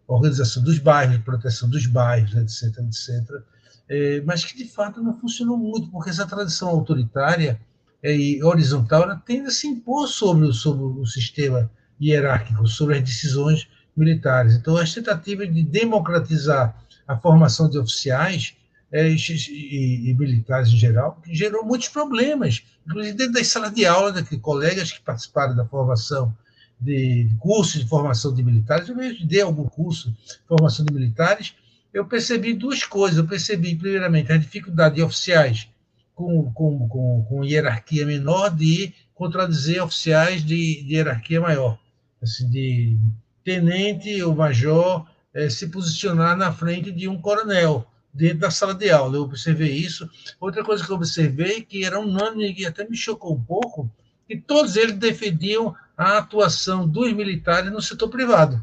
[0.06, 3.42] organização dos bairros, proteção dos bairros, etc., etc.,
[3.88, 7.60] é, mas que de fato não funcionou muito, porque essa tradição autoritária
[8.02, 11.68] é, e horizontal ela tende a se impor sobre, sobre o sistema
[12.00, 14.54] hierárquico, sobre as decisões militares.
[14.54, 16.76] Então, as tentativas de democratizar
[17.06, 18.56] a formação de oficiais
[18.92, 24.10] é, e, e, militares em geral gerou muitos problemas, inclusive dentro das salas de aula,
[24.12, 26.34] de colegas que participaram da formação
[26.80, 30.92] de, de cursos de formação de militares, eu mesmo dei algum curso de formação de
[30.92, 31.54] militares,
[31.92, 33.18] eu percebi duas coisas.
[33.18, 35.68] Eu percebi, primeiramente, a dificuldade de oficiais
[36.14, 41.78] com, com, com, com hierarquia menor de contradizer oficiais de, de hierarquia maior,
[42.22, 42.96] assim, de
[43.44, 48.90] tenente ou major é, se posicionar na frente de um coronel dentro da sala de
[48.90, 49.16] aula.
[49.16, 50.08] Eu observei isso.
[50.40, 53.90] Outra coisa que eu observei, que era unânime e até me chocou um pouco,
[54.26, 58.62] que todos eles defendiam a atuação dos militares no setor privado.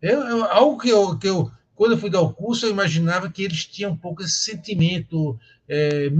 [0.00, 3.30] Eu, eu, algo que eu, que eu, quando eu fui dar o curso, eu imaginava
[3.30, 6.10] que eles tinham um pouco esse sentimento é,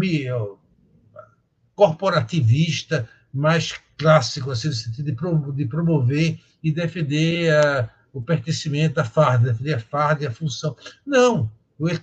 [1.75, 5.13] corporativista, mais clássico, assim, no sentido
[5.53, 10.77] de, promover e defender a, o pertencimento à farda, defender a farda e a função.
[11.07, 11.51] Não,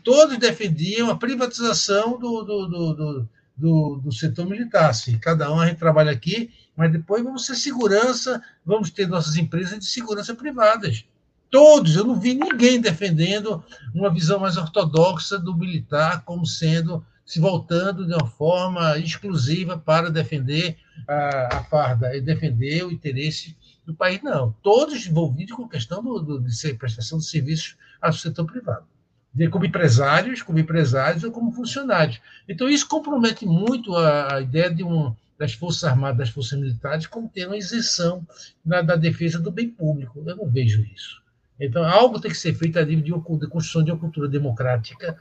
[0.03, 4.91] todos defendiam a privatização do, do, do, do, do setor militar.
[4.91, 9.35] Assim, cada um a gente trabalha aqui, mas depois vamos ter segurança, vamos ter nossas
[9.35, 11.03] empresas de segurança privadas.
[11.49, 13.63] Todos, eu não vi ninguém defendendo
[13.93, 20.09] uma visão mais ortodoxa do militar como sendo se voltando de uma forma exclusiva para
[20.09, 23.53] defender a, a farda e defender o interesse
[23.85, 24.55] do país, não.
[24.63, 28.85] Todos envolvidos com a questão do, do, de ser prestação de serviços ao setor privado.
[29.33, 32.21] De, como empresários, como empresários ou como funcionários.
[32.47, 37.07] Então, isso compromete muito a, a ideia de um, das Forças Armadas, das Forças Militares,
[37.07, 38.25] como ter uma isenção
[38.65, 40.23] na, defesa do bem público.
[40.25, 41.21] Eu não vejo isso.
[41.59, 45.19] Então, algo tem que ser feito a nível de, de construção de uma cultura democrática,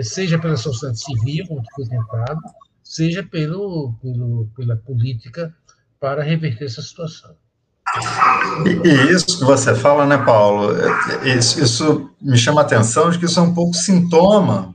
[0.00, 2.40] seja pela sociedade civil, como foi tentado,
[2.82, 5.54] seja pelo, pelo, pela política
[6.00, 7.34] para reverter essa situação.
[8.84, 10.72] E, isso que você fala, né, Paulo?
[11.24, 14.74] Isso, isso, me chama a atenção de que isso é um pouco sintoma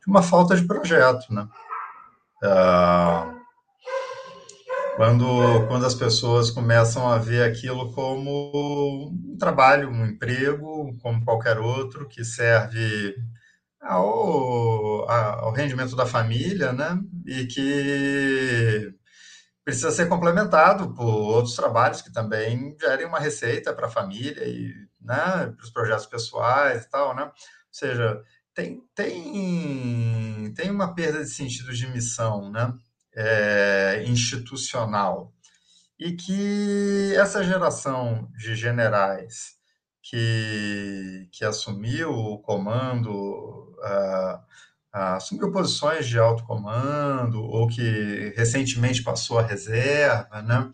[0.00, 1.48] de uma falta de projeto, né?
[2.42, 3.34] Ah,
[4.96, 11.58] quando, quando as pessoas começam a ver aquilo como um trabalho, um emprego, como qualquer
[11.58, 13.16] outro, que serve
[13.82, 16.98] ao, ao rendimento da família, né?
[17.26, 18.94] E que
[19.64, 24.72] precisa ser complementado por outros trabalhos que também gerem uma receita para a família e
[25.00, 27.24] né, para os projetos pessoais e tal, né?
[27.24, 27.32] Ou
[27.70, 28.22] seja,
[28.54, 32.72] tem, tem, tem uma perda de sentido de missão, né?
[33.14, 35.34] É, institucional
[35.98, 39.56] e que essa geração de generais
[40.02, 44.40] que, que assumiu o comando uh,
[44.92, 50.70] assumiu posições de alto comando ou que recentemente passou a reserva, né?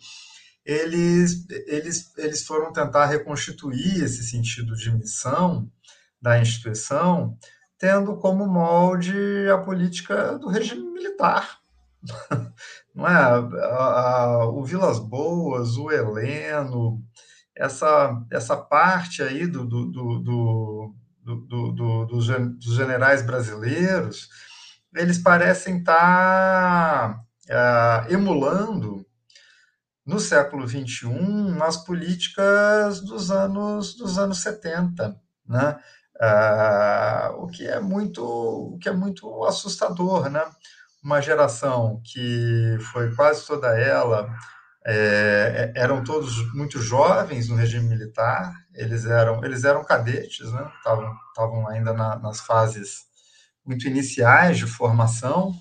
[0.64, 5.70] Eles, eles, eles foram tentar reconstituir esse sentido de missão
[6.20, 7.38] da instituição,
[7.78, 11.58] tendo como molde a política do regime militar.
[12.94, 13.38] Não é?
[14.46, 17.02] o Vilas Boas, o Heleno,
[17.56, 20.94] essa, essa parte aí do, do, do, do,
[21.36, 24.28] do, dos generais brasileiros,
[24.94, 29.04] eles parecem estar uh, emulando
[30.04, 31.06] no século XXI
[31.62, 35.14] as políticas dos anos dos anos 70,
[35.46, 35.78] né?
[36.20, 40.42] Uh, o que é muito o que é muito assustador, né?
[41.04, 44.28] Uma geração que foi quase toda ela
[44.90, 50.72] é, é, eram todos muito jovens no regime militar, eles eram, eles eram cadetes, né?
[50.78, 53.02] estavam, estavam ainda na, nas fases
[53.62, 55.52] muito iniciais de formação,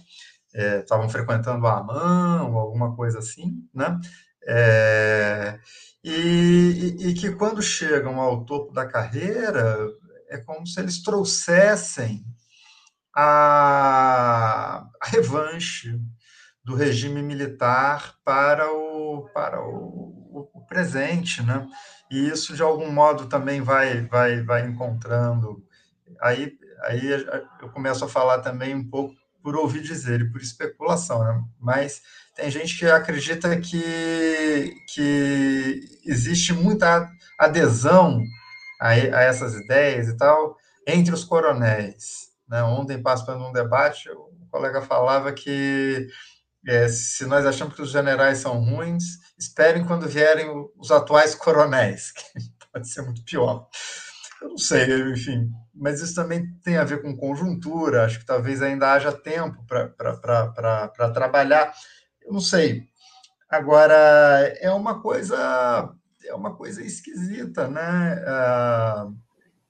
[0.56, 4.00] é, estavam frequentando a mão, alguma coisa assim, né?
[4.48, 5.60] É,
[6.02, 9.78] e, e, e, que quando chegam ao topo da carreira,
[10.30, 12.24] é como se eles trouxessem
[13.14, 16.00] a, a revanche,
[16.68, 18.97] do regime militar para o,
[19.34, 21.68] para o, o, presente, né?
[22.12, 25.64] E isso de algum modo também vai vai vai encontrando
[26.22, 27.26] aí aí
[27.62, 31.42] eu começo a falar também um pouco por ouvir dizer e por especulação, né?
[31.60, 32.02] Mas
[32.36, 38.22] tem gente que acredita que que existe muita adesão
[38.80, 40.56] a, a essas ideias e tal
[40.88, 42.28] entre os coronéis.
[42.48, 42.64] Né?
[42.64, 46.08] Ontem, de um debate, o colega falava que
[46.68, 49.04] é, se nós achamos que os generais são ruins,
[49.38, 52.12] esperem quando vierem os atuais coronéis,
[52.60, 53.68] que pode ser muito pior.
[54.42, 58.62] Eu não sei, enfim, mas isso também tem a ver com conjuntura, acho que talvez
[58.62, 61.74] ainda haja tempo para trabalhar,
[62.22, 62.86] eu não sei.
[63.50, 63.96] Agora,
[64.60, 65.92] é uma coisa
[66.26, 68.22] é uma coisa esquisita, né?
[68.28, 69.08] Ah,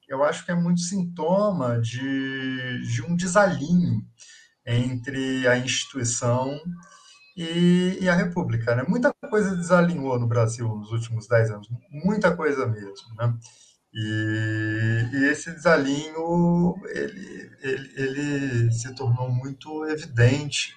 [0.08, 4.02] eu acho que é muito sintoma de, de um desalinho
[4.68, 6.60] entre a instituição
[7.36, 8.76] e, e, a República.
[8.76, 8.84] Né?
[8.88, 13.16] Muita coisa desalinhou no Brasil nos últimos dez anos, muita coisa mesmo.
[13.18, 13.34] Né?
[13.94, 20.76] E, e esse desalinho ele, ele, ele, se tornou muito evidente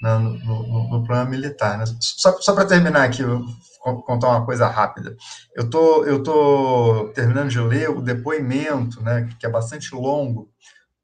[0.00, 1.76] né, no, no, no, plano militar.
[1.78, 1.84] Né?
[2.00, 3.24] Só, só para terminar aqui,
[4.06, 5.16] contar uma coisa rápida.
[5.56, 10.50] Eu tô, eu tô terminando de ler o depoimento, né, que é bastante longo,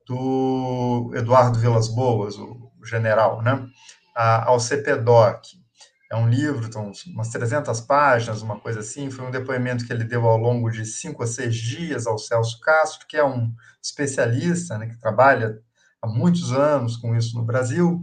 [0.07, 3.67] do Eduardo Vilas Boas, o, general, né,
[4.15, 5.65] ao CPDOC.
[6.13, 9.11] É um livro, então, umas 300 páginas, uma coisa assim.
[9.11, 12.61] Foi um depoimento que ele deu ao longo de cinco a seis dias ao Celso
[12.61, 13.53] Castro, que é um
[13.83, 15.59] especialista, né, que trabalha
[16.01, 17.99] há muitos anos com isso no Brasil.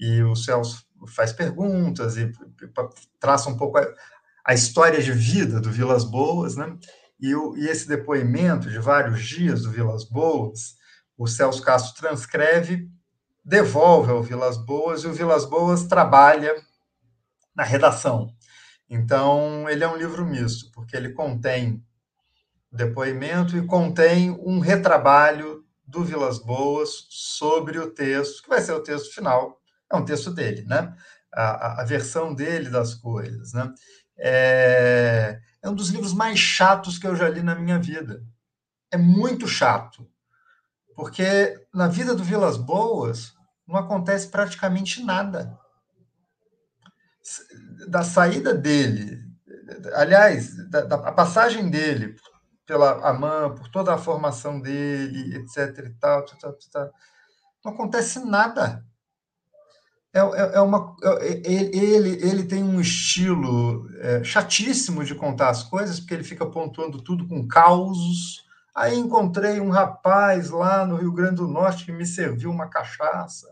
[0.00, 2.32] E o Celso faz perguntas e,
[3.20, 3.86] traça um pouco a,
[4.44, 6.76] a, história de vida do Vilas Boas, né?
[7.20, 10.74] E, o, e esse depoimento de vários dias do Vilas Boas
[11.22, 12.90] o Celso Castro transcreve,
[13.44, 16.52] devolve ao Vilas Boas, e o Vilas Boas trabalha
[17.54, 18.34] na redação.
[18.90, 21.80] Então, ele é um livro misto, porque ele contém
[22.72, 28.82] depoimento e contém um retrabalho do Vilas Boas sobre o texto, que vai ser o
[28.82, 29.60] texto final,
[29.92, 30.92] é um texto dele, né?
[31.32, 33.72] A, a, versão dele das coisas, né?
[34.18, 38.24] É, é um dos livros mais chatos que eu já li na minha vida.
[38.90, 40.11] É muito chato.
[40.94, 43.34] Porque na vida do Vilas Boas
[43.66, 45.58] não acontece praticamente nada.
[47.88, 49.22] da saída dele,
[49.94, 52.16] aliás, da, da passagem dele
[52.66, 55.86] pela AMAN, por toda a formação dele, etc.
[55.86, 56.90] e tal, tal, tal,
[57.64, 58.84] não acontece nada.
[60.14, 65.62] É, é, é uma, é, ele, ele tem um estilo é, chatíssimo de contar as
[65.62, 68.44] coisas, porque ele fica pontuando tudo com causos.
[68.74, 73.46] Aí encontrei um rapaz lá no Rio Grande do Norte que me serviu uma cachaça.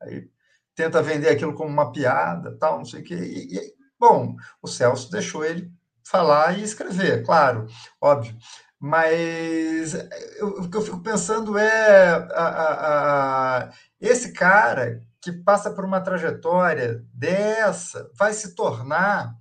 [0.00, 0.28] Aí
[0.74, 3.14] tenta vender aquilo como uma piada, tal, não sei o quê.
[3.14, 5.70] E, e, bom, o Celso deixou ele
[6.04, 7.66] falar e escrever, claro,
[8.00, 8.36] óbvio.
[8.78, 9.94] Mas
[10.40, 16.00] o que eu fico pensando é a, a, a, esse cara que passa por uma
[16.00, 19.36] trajetória dessa vai se tornar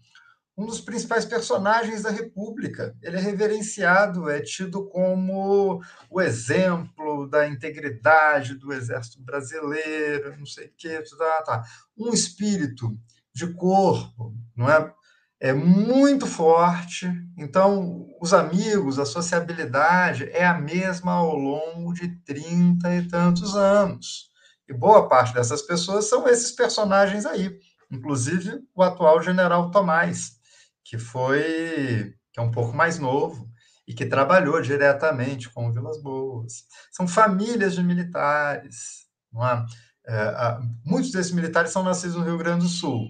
[0.61, 2.95] um dos principais personagens da República.
[3.01, 10.67] Ele é reverenciado, é tido como o exemplo da integridade do Exército Brasileiro, não sei
[10.67, 11.63] o quê, tá, tá.
[11.97, 12.95] um espírito
[13.33, 14.93] de corpo, não é?
[15.39, 17.11] é muito forte.
[17.35, 24.29] Então, os amigos, a sociabilidade é a mesma ao longo de 30 e tantos anos.
[24.69, 27.57] E boa parte dessas pessoas são esses personagens aí,
[27.89, 30.39] inclusive o atual general Tomás,
[30.83, 33.49] que foi que é um pouco mais novo
[33.87, 36.65] e que trabalhou diretamente com Vilas Boas.
[36.91, 39.05] São famílias de militares.
[39.35, 40.13] É?
[40.13, 43.09] É, muitos desses militares são nascidos no Rio Grande do Sul,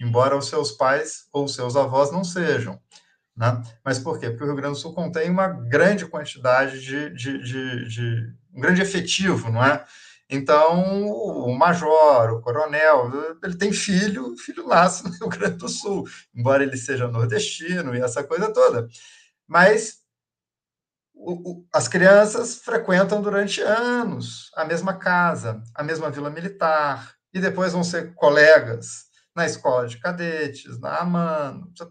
[0.00, 2.78] embora os seus pais ou seus avós não sejam.
[3.36, 3.62] Né?
[3.84, 4.28] Mas por quê?
[4.28, 8.60] Porque o Rio Grande do Sul contém uma grande quantidade de, de, de, de um
[8.60, 9.84] grande efetivo, não é?
[10.30, 13.10] Então, o major, o coronel,
[13.42, 17.96] ele tem filho, o filho nasce no Rio Grande do Sul, embora ele seja nordestino
[17.96, 18.88] e essa coisa toda.
[19.44, 19.98] Mas
[21.12, 27.40] o, o, as crianças frequentam durante anos a mesma casa, a mesma vila militar, e
[27.40, 31.84] depois vão ser colegas na escola de cadetes, na AMAN, ou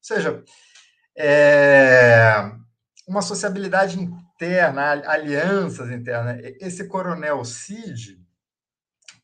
[0.00, 0.42] seja,
[1.16, 2.50] é
[3.08, 6.38] uma sociabilidade interna, alianças internas.
[6.60, 8.20] Esse coronel Cid,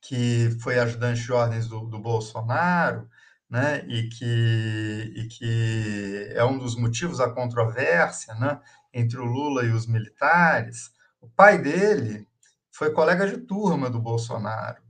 [0.01, 3.09] que foi ajudante de ordens do, do Bolsonaro,
[3.49, 8.61] né, e, que, e que é um dos motivos da controvérsia né,
[8.93, 12.27] entre o Lula e os militares, o pai dele
[12.73, 14.83] foi colega de turma do Bolsonaro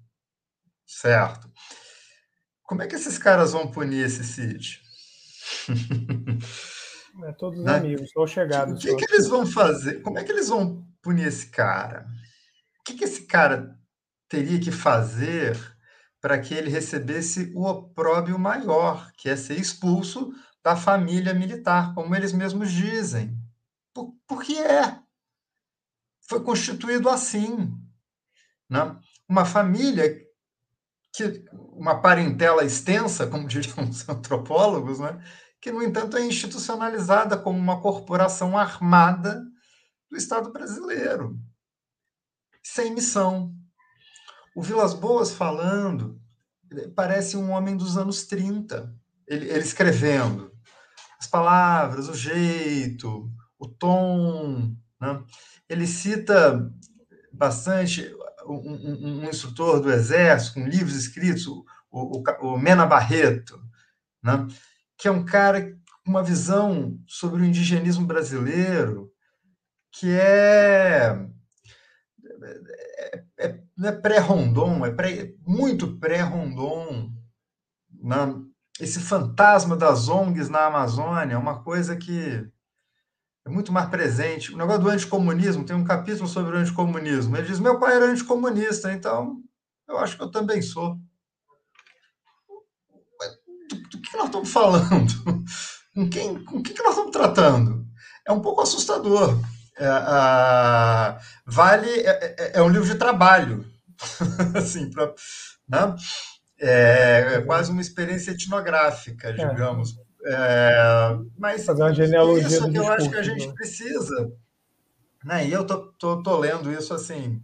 [0.86, 1.50] certo?
[2.62, 4.80] Como é que esses caras vão punir esse Cid?
[7.22, 7.76] É, todos né?
[7.76, 8.82] amigos, ou chegados.
[8.82, 10.02] O que, que, eles vão fazer?
[10.02, 12.06] Como é que eles vão punir esse cara?
[12.80, 13.78] O que, que esse cara
[14.28, 15.56] teria que fazer
[16.20, 22.16] para que ele recebesse o opróbio maior, que é ser expulso da família militar, como
[22.16, 23.38] eles mesmos dizem?
[23.92, 24.98] Por, porque é.
[26.28, 27.72] Foi constituído assim.
[28.68, 28.98] Né?
[29.28, 30.24] Uma família
[31.12, 35.22] que uma parentela extensa, como diriam os antropólogos, né?
[35.64, 39.42] Que, no entanto, é institucionalizada como uma corporação armada
[40.10, 41.40] do Estado brasileiro,
[42.62, 43.50] sem missão.
[44.54, 46.20] O Vilas Boas falando
[46.94, 48.94] parece um homem dos anos 30,
[49.26, 50.52] ele, ele escrevendo.
[51.18, 54.76] As palavras, o jeito, o tom.
[55.00, 55.24] Né?
[55.66, 56.70] Ele cita
[57.32, 63.58] bastante um, um, instrutor do Exército, com livros escritos, o, o, o Mena Barreto,
[64.22, 64.46] né?
[65.04, 65.70] Que é um cara
[66.02, 69.12] com uma visão sobre o indigenismo brasileiro
[69.92, 71.14] que é,
[72.42, 77.12] é, é, é pré-Rondon, é pré, muito pré-Rondon.
[78.02, 78.16] Né?
[78.80, 82.50] Esse fantasma das ONGs na Amazônia é uma coisa que
[83.44, 84.54] é muito mais presente.
[84.54, 87.36] O negócio do anticomunismo, tem um capítulo sobre o anticomunismo.
[87.36, 89.42] Ele diz: meu pai era anticomunista, então
[89.86, 90.98] eu acho que eu também sou.
[93.74, 95.44] Do, que nós estamos falando?
[95.94, 97.86] Com quem, com que, que nós estamos tratando?
[98.26, 99.38] É um pouco assustador.
[99.78, 103.64] É, a, vale é, é, é, um livro de trabalho,
[104.58, 105.12] assim, pra,
[105.68, 105.94] né?
[106.60, 109.32] é, é, quase uma experiência etnográfica, é.
[109.32, 109.94] digamos,
[110.26, 113.52] é, mas Fazer uma genealogia isso que eu acho que a gente né?
[113.52, 114.32] precisa.
[115.24, 115.46] Né?
[115.46, 117.40] E eu tô, tô, tô lendo isso assim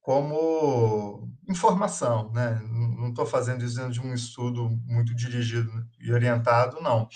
[0.00, 2.60] como informação, né?
[2.98, 5.70] Não estou fazendo isso dentro de um estudo muito dirigido
[6.00, 7.08] e orientado, não.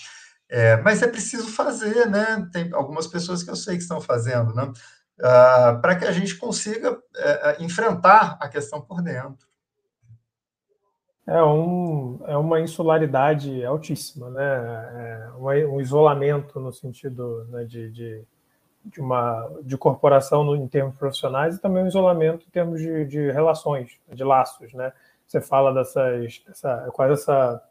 [0.49, 2.47] É, mas é preciso fazer, né?
[2.51, 4.71] Tem algumas pessoas que eu sei que estão fazendo, né?
[5.17, 9.47] Uh, para que a gente consiga uh, enfrentar a questão por dentro.
[11.27, 14.43] É, um, é uma insularidade altíssima, né?
[15.41, 18.27] É um, isolamento no sentido né, de, de,
[18.85, 23.05] de, uma de corporação no, em termos profissionais e também um isolamento em termos de,
[23.05, 24.93] de relações, de laços, né?
[25.27, 27.61] você fala dessas, essa, quase essa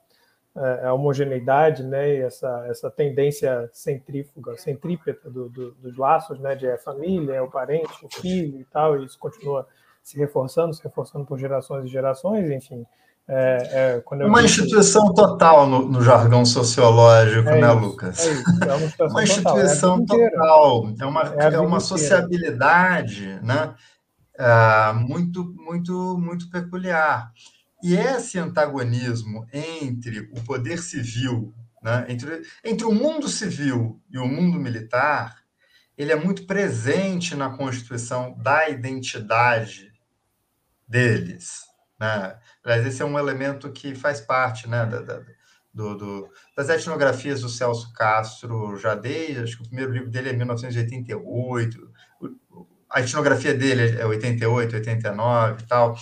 [0.56, 6.66] é, homogeneidade, né, e essa, essa tendência centrífuga, centrípeta do, do, dos laços, né, de
[6.66, 9.66] é família, é o parente, o filho e tal, e isso continua
[10.02, 12.86] se reforçando, se reforçando por gerações e gerações, enfim.
[13.26, 18.18] É, é, uma instituição total no, no, jargão sociológico, é né, isso, Lucas?
[18.18, 18.44] É isso,
[18.98, 23.74] é uma, instituição total, é uma, é, uma sociabilidade né,
[25.06, 27.32] muito, muito, muito peculiar.
[27.82, 34.26] E esse antagonismo entre o poder civil, né, entre, entre o mundo civil e o
[34.26, 35.36] mundo militar,
[35.96, 39.92] ele é muito presente na constituição da identidade
[40.86, 41.63] deles.
[41.98, 42.36] Né?
[42.64, 45.22] Aliás, esse é um elemento que faz parte né, da, da,
[45.72, 50.32] do, do, das etnografias do Celso Castro Jadei, acho que o primeiro livro dele é
[50.32, 51.90] 1988,
[52.90, 55.96] a etnografia dele é 88, 89 e tal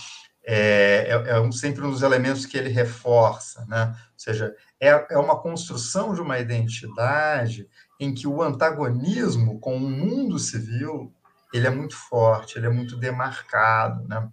[0.44, 3.94] é, é, é um, sempre um dos elementos que ele reforça, né?
[3.96, 7.68] Ou seja, é, é uma construção de uma identidade
[8.00, 11.12] em que o antagonismo com o mundo civil
[11.54, 14.28] ele é muito forte, ele é muito demarcado, né?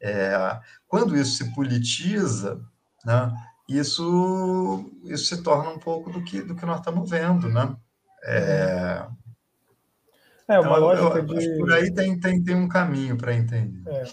[0.00, 2.60] É, quando isso se politiza,
[3.04, 3.32] né?
[3.68, 7.76] Isso, isso se torna um pouco do que, do que nós estamos vendo, né?
[8.24, 9.06] É,
[10.48, 11.58] é uma então, lógica eu, de...
[11.58, 13.82] Por aí tem, tem, tem um caminho para entender.
[13.88, 14.04] É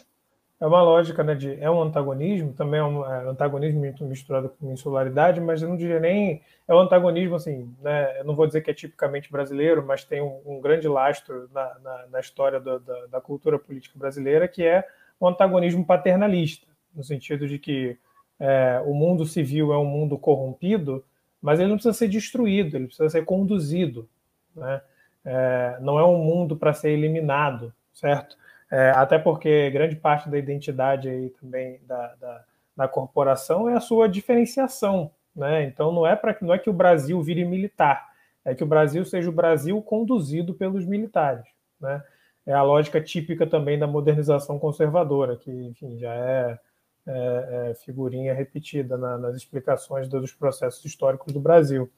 [0.60, 4.72] é uma lógica, né, de é um antagonismo, também é um é, antagonismo misturado com
[4.72, 8.62] insularidade, mas eu não diria nem é um antagonismo assim, né, eu não vou dizer
[8.62, 12.80] que é tipicamente brasileiro, mas tem um, um grande lastro na, na, na história do,
[12.80, 14.84] da, da, cultura política brasileira que é
[15.20, 17.98] um antagonismo paternalista, no sentido de que
[18.40, 21.04] é, o mundo civil é um mundo corrompido,
[21.42, 24.08] mas ele não precisa ser destruído, ele precisa ser conduzido,
[24.56, 24.82] né?
[25.26, 28.38] É, não é um mundo para ser eliminado, certo?
[28.72, 32.44] É, até porque grande parte da identidade aí também da, da,
[32.76, 35.12] da, corporação é a sua diferenciação.
[35.36, 35.64] Né?
[35.64, 38.08] Então não é, pra, não é que o Brasil vire militar,
[38.44, 41.46] é que o Brasil seja o Brasil conduzido pelos militares.
[41.80, 42.02] Né?
[42.48, 46.60] É a lógica típica também da modernização conservadora, que enfim, já é,
[47.06, 51.92] é, é figurinha repetida na, nas explicações dos processos históricos do Brasil.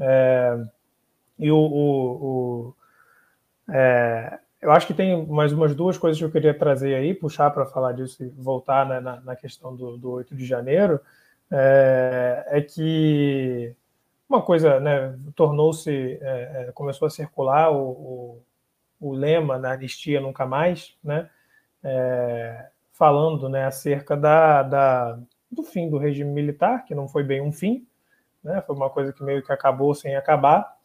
[0.00, 0.60] É,
[1.38, 2.74] e o, o, o
[3.72, 7.50] é, eu acho que tem mais umas duas coisas que eu queria trazer aí, puxar
[7.50, 11.00] para falar disso e voltar né, na, na, questão do, do 8 de janeiro.
[11.48, 13.72] É, é que
[14.28, 18.42] uma coisa né, tornou-se, é, começou a circular o, o,
[19.02, 21.28] o, lema da anistia nunca mais, né,
[21.82, 25.18] é, falando né, acerca da, da,
[25.50, 27.86] do fim do regime militar, que não foi bem um fim,
[28.42, 30.76] né, foi uma coisa que meio que acabou sem acabar,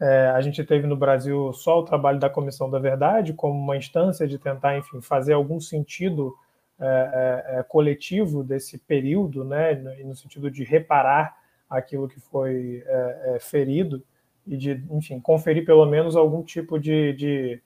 [0.00, 3.76] é, a gente teve no Brasil só o trabalho da Comissão da Verdade como uma
[3.76, 6.36] instância de tentar, enfim, fazer algum sentido
[6.78, 11.36] é, é, é coletivo desse período, né, no, no, sentido de reparar
[11.68, 14.02] aquilo que foi é, ferido
[14.46, 17.62] e de, enfim, conferir pelo menos algum tipo de, de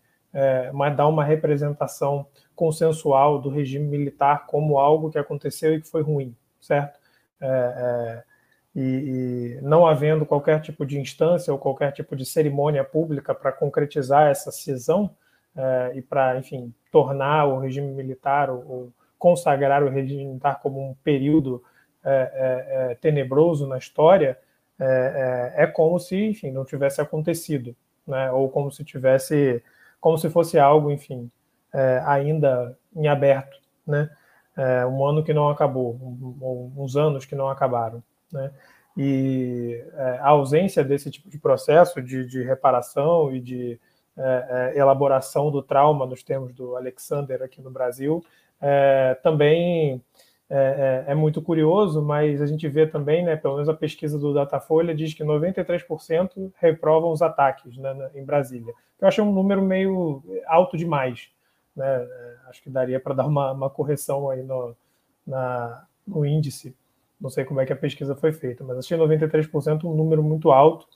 [0.73, 6.03] uma, dar uma representação consensual do regime militar como algo que aconteceu e que foi
[6.03, 6.99] ruim, certo?
[8.75, 13.53] e, e, não havendo qualquer tipo de instância ou qualquer tipo de cerimônia pública para
[13.53, 15.11] concretizar essa cisão
[15.57, 20.81] é, e para, enfim, tornar o regime militar ou, ou, consagrar o regime militar como
[20.81, 21.63] um período
[22.03, 24.39] é, é, é tenebroso na história,
[24.81, 27.77] é, é, é, como se, enfim, não tivesse acontecido,
[28.07, 28.31] né?
[28.33, 29.63] Ou como se tivesse,
[30.01, 31.31] como se fosse algo, enfim,
[32.05, 33.57] ainda em aberto,
[33.87, 34.11] né?
[34.91, 38.03] um ano que não acabou, um, uns anos que não acabaram.
[38.33, 38.51] Né?
[38.97, 43.81] E é, a ausência desse tipo de processo de, de reparação e de
[44.17, 48.23] é, é, elaboração do trauma, nos termos do Alexander aqui no Brasil,
[48.61, 50.03] é, também
[50.51, 54.19] é, é, é, muito curioso, mas a gente vê também, né, pelo menos a pesquisa
[54.19, 58.75] do Datafolha diz que 93% reprovam os ataques né, em Brasília.
[59.01, 61.31] Eu acho um número meio alto demais.
[61.75, 62.07] Né?
[62.49, 64.77] Acho que daria para dar uma, uma correção aí no,
[65.27, 66.75] na, no índice
[67.21, 70.51] não sei como é que a pesquisa foi feita, mas achei 93% um número muito
[70.51, 70.89] alto.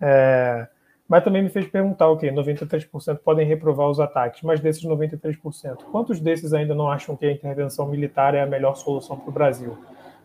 [0.00, 0.68] É,
[1.10, 6.20] mas também me fez perguntar, ok, 93% podem reprovar os ataques, mas desses 93%, quantos
[6.20, 9.76] desses ainda não acham que a intervenção militar é a melhor solução para o Brasil?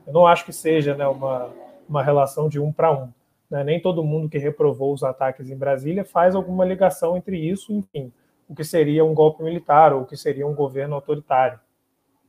[0.05, 1.49] Eu não acho que seja né, uma,
[1.89, 3.11] uma relação de um para um.
[3.49, 3.63] Né?
[3.63, 8.13] Nem todo mundo que reprovou os ataques em Brasília faz alguma ligação entre isso, enfim,
[8.47, 11.59] o que seria um golpe militar ou o que seria um governo autoritário.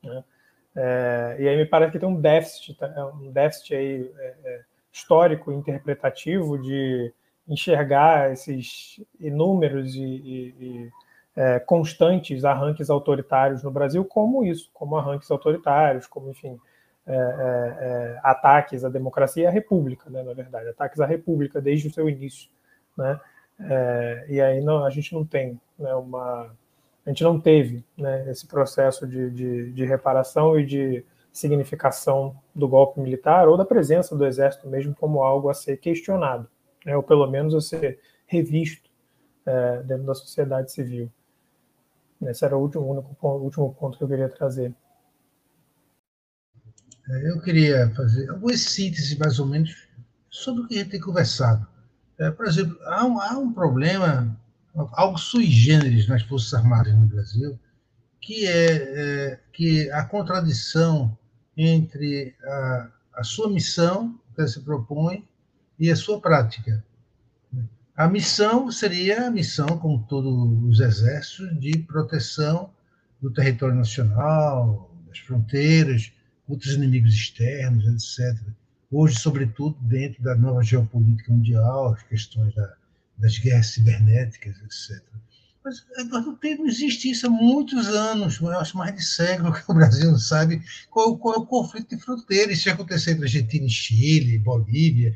[0.03, 0.25] Né?
[0.75, 3.13] É, e aí me parece que tem um déficit, tá?
[3.21, 7.13] um déficit aí, é, é, histórico, interpretativo, de
[7.49, 10.91] enxergar esses inúmeros e, e, e
[11.37, 16.59] é, constantes arranques autoritários no Brasil como isso, como arranques autoritários, como, enfim,
[17.07, 21.61] é, é, é, ataques à democracia e à república, né, na verdade, ataques à república
[21.61, 22.51] desde o seu início,
[22.97, 23.21] né,
[23.61, 26.51] é, e aí não, a gente não tem né, uma,
[27.05, 32.67] a gente não teve né, esse processo de, de, de reparação e de significação do
[32.67, 36.49] golpe militar ou da presença do exército mesmo como algo a ser questionado,
[36.87, 38.89] né, ou pelo menos a ser revisto
[39.45, 41.11] é, dentro da sociedade civil.
[42.23, 44.73] Esse era o último, único, último ponto que eu queria trazer.
[47.09, 49.89] É, eu queria fazer algumas sínteses, mais ou menos,
[50.31, 51.67] sobre o que a gente tem conversado.
[52.19, 54.35] É, por exemplo, há um, há um problema,
[54.93, 57.59] algo sui generis nas Forças Armadas no Brasil,
[58.21, 61.17] que é, é que a contradição
[61.57, 65.27] entre a, a sua missão, que ela se propõe,
[65.79, 66.85] e a sua prática.
[67.97, 70.31] A missão seria a missão, como todos
[70.69, 72.71] os exércitos, de proteção
[73.21, 76.13] do território nacional, das fronteiras,
[76.47, 78.39] contra os inimigos externos, etc.
[78.91, 82.75] Hoje, sobretudo, dentro da nova geopolítica mundial, as questões da,
[83.19, 85.03] das guerras cibernéticas, etc.
[85.67, 89.65] Mas não, tem, não existe isso há muitos anos, eu acho mais de século que
[89.67, 92.53] o Brasil não sabe qual, qual é o conflito de fronteira.
[92.53, 95.13] Isso já aconteceu entre Argentina e Chile, Bolívia,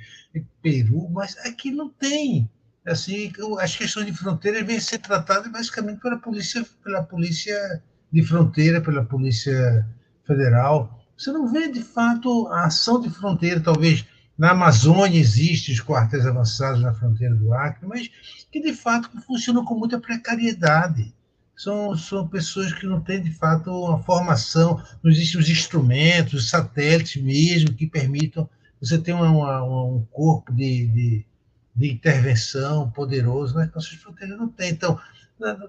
[0.61, 2.51] Peru, mas aqui não tem
[2.85, 7.81] assim, as questões de fronteira vêm ser tratadas basicamente pela polícia, pela polícia
[8.11, 9.87] de fronteira, pela polícia
[10.27, 11.01] federal.
[11.17, 14.05] Você não vê de fato a ação de fronteira, talvez
[14.41, 18.11] na Amazônia existem os quartéis avançados na fronteira do Acre, mas
[18.51, 21.15] que de fato funcionam com muita precariedade.
[21.55, 26.49] São, são pessoas que não têm de fato uma formação, não existem os instrumentos, os
[26.49, 28.49] satélites mesmo que permitam
[28.81, 31.27] você ter uma, uma, um corpo de, de
[31.75, 34.71] de intervenção poderoso nas nossas fronteiras não tem.
[34.71, 34.99] Então,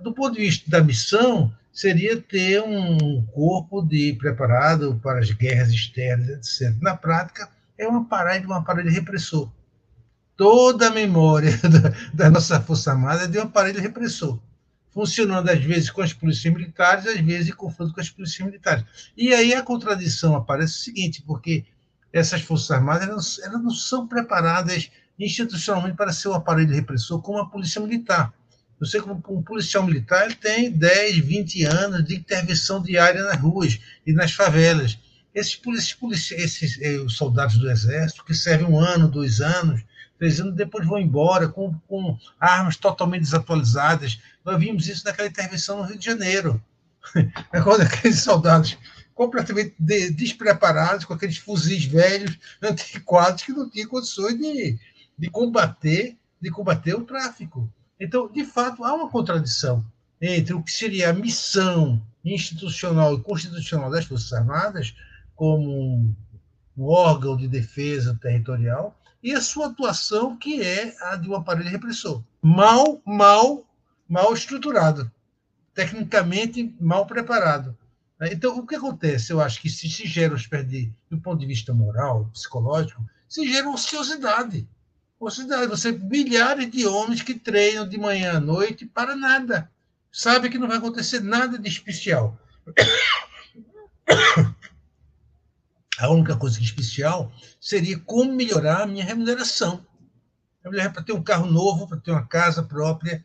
[0.02, 5.70] do ponto de vista da missão, seria ter um corpo de preparado para as guerras
[5.70, 6.76] externas, etc.
[6.82, 7.50] Na prática,
[7.82, 9.50] é uma parada, um aparelho repressor.
[10.38, 14.40] Toda a memória da, da nossa Força Armada é de um aparelho repressor,
[14.92, 18.86] funcionando às vezes com as polícias militares, às vezes em confronto com as polícias militares.
[19.18, 21.66] E aí a contradição aparece o seguinte, porque
[22.14, 27.40] essas Forças Armadas elas, elas não são preparadas institucionalmente para ser um aparelho repressor como
[27.40, 28.34] a polícia militar.
[28.80, 33.80] Você, como um policial militar, ele tem 10, 20 anos de intervenção diária nas ruas
[34.06, 34.98] e nas favelas.
[35.34, 35.56] Esses,
[35.94, 39.82] polici esses eh, os soldados do Exército, que servem um ano, dois anos,
[40.20, 44.20] três anos, depois vão embora com, com armas totalmente desatualizadas.
[44.44, 46.62] Nós vimos isso naquela intervenção no Rio de Janeiro.
[47.64, 48.78] Quando aqueles soldados
[49.14, 54.78] completamente de, despreparados, com aqueles fuzis velhos, antiquados, que não tinham condições de,
[55.18, 57.72] de combater, de combater o tráfico.
[58.00, 59.86] Então, de fato, há uma contradição
[60.20, 64.96] entre o que seria a missão institucional e constitucional das Forças Armadas,
[65.42, 66.16] como
[66.78, 71.68] um órgão de defesa territorial, e a sua atuação, que é a de um aparelho
[71.68, 72.22] repressor.
[72.40, 73.66] Mal, mal,
[74.08, 75.12] mal estruturado,
[75.74, 77.76] tecnicamente mal preparado.
[78.22, 79.34] Então, o que acontece?
[79.34, 83.68] Eu acho que se, se gera de, do ponto de vista moral, psicológico, se gera
[83.68, 84.70] ociosidade.
[85.20, 89.72] Você, você milhares de homens que treinam de manhã à noite para nada.
[90.12, 92.40] Sabe que não vai acontecer nada de especial.
[96.02, 99.86] A única coisa é especial seria como melhorar a minha remuneração.
[100.64, 103.24] Para ter um carro novo, para ter uma casa própria,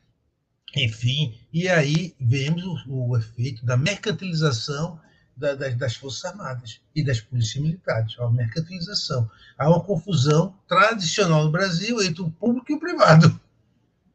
[0.76, 1.38] enfim.
[1.50, 5.00] E aí vemos o, o efeito da mercantilização
[5.34, 9.30] da, das, das, Forças Armadas e das polícias militares, a mercantilização.
[9.56, 13.40] Há uma confusão tradicional no Brasil entre o público e o privado.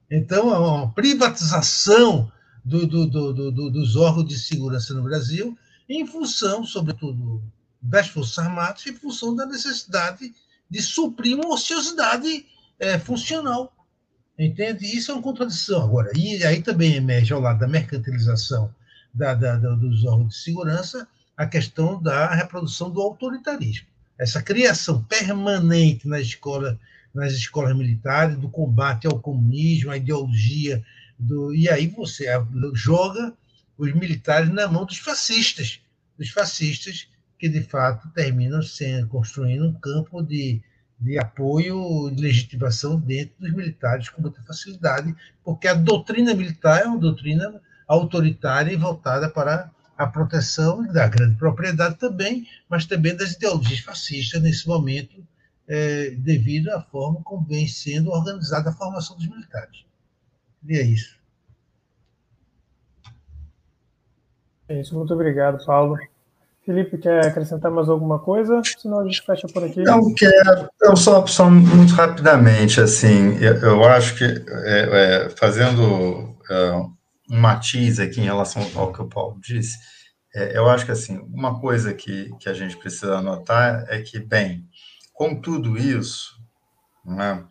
[0.10, 2.32] Então, há uma privatização
[2.64, 5.58] do, do, do, dos órgãos de segurança no Brasil
[5.90, 7.42] em função, sobretudo,
[7.82, 10.34] das Forças Armadas, em função da necessidade
[10.70, 12.46] de suprir uma ociosidade
[12.80, 13.74] é, funcional.
[14.38, 14.86] Entende?
[14.86, 15.84] Isso é uma contradição.
[15.84, 18.74] Agora, e aí também emerge ao lado da mercantilização
[19.14, 23.88] da, da, dos órgãos de segurança a questão da reprodução do autoritarismo.
[24.18, 26.80] Essa criação permanente na escola,
[27.14, 30.84] nas escolas militares, do combate ao comunismo, à ideologia,
[31.18, 32.28] do, e aí você
[32.74, 33.34] joga
[33.78, 35.82] os militares na mão dos fascistas,
[36.18, 37.08] dos fascistas
[37.42, 40.62] que de fato terminam sendo construindo um campo de,
[41.00, 46.86] de apoio de legitimação dentro dos militares com muita facilidade, porque a doutrina militar é
[46.86, 53.32] uma doutrina autoritária e voltada para a proteção da grande propriedade também, mas também das
[53.32, 55.28] ideologias fascistas nesse momento,
[55.68, 59.84] é, devido à forma como vem sendo organizada a formação dos militares.
[60.64, 61.20] E é isso.
[64.68, 65.98] É isso, muito obrigado, Paulo.
[66.72, 68.62] Felipe, quer acrescentar mais alguma coisa?
[68.64, 69.84] Senão a gente fecha por aqui.
[69.84, 70.70] Não quero.
[70.82, 76.72] Eu só, só muito rapidamente, assim, eu, eu acho que é, é, fazendo é,
[77.30, 79.78] um matiz aqui em relação ao que o Paulo disse,
[80.34, 84.18] é, eu acho que assim, uma coisa que, que a gente precisa anotar é que,
[84.18, 84.66] bem,
[85.14, 86.40] com tudo isso,
[87.06, 87.44] né,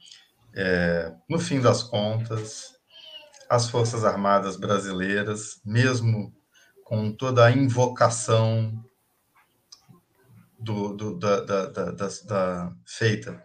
[0.57, 2.71] é, no fim das contas,
[3.51, 6.33] as Forças Armadas brasileiras, mesmo
[6.85, 8.83] com toda a invocação
[10.61, 13.43] do, do, da, da, da, da, feita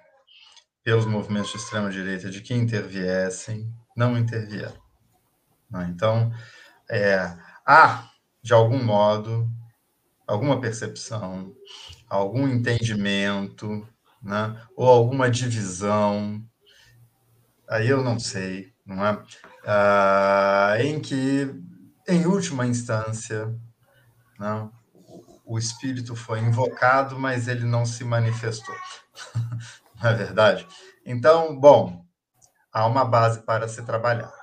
[0.84, 4.78] pelos movimentos de extrema-direita de que interviessem, não intervieram.
[5.70, 5.88] Né?
[5.90, 6.32] Então,
[6.90, 7.36] é,
[7.66, 8.10] há,
[8.44, 9.50] de algum modo,
[10.28, 11.56] alguma percepção,
[12.08, 13.88] algum entendimento,
[14.22, 14.62] né?
[14.76, 16.44] ou alguma divisão,
[17.68, 19.24] aí eu não sei, não é?
[19.66, 21.50] Ah, em que,
[22.08, 23.52] em última instância,
[24.38, 24.72] não,
[25.46, 28.76] o espírito foi invocado, mas ele não se manifestou.
[30.02, 30.68] não é verdade?
[31.06, 32.04] Então, bom,
[32.72, 34.34] há uma base para se trabalhar.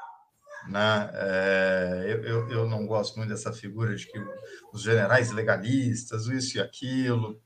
[0.69, 1.11] Né?
[1.15, 4.19] É, eu, eu, não gosto muito dessa figura de que
[4.73, 7.41] os generais legalistas, isso e aquilo.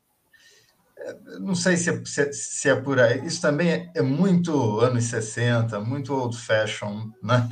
[0.98, 3.24] É, não sei se é, se, é, se é, por aí.
[3.24, 7.48] Isso também é, é muito anos 60, muito old fashion, né?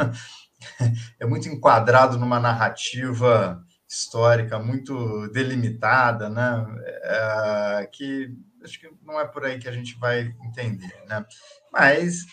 [1.19, 3.65] é muito enquadrado numa narrativa
[3.95, 6.67] histórica muito delimitada, né?
[7.03, 11.25] É, que acho que não é por aí que a gente vai entender, né?
[11.73, 12.25] Mas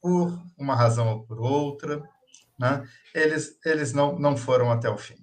[0.00, 2.02] por uma razão ou por outra,
[2.58, 2.86] né?
[3.14, 5.18] Eles eles não não foram até o fim,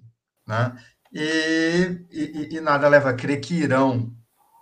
[0.46, 0.76] né?
[1.12, 4.12] E, e, e nada leva a crer que irão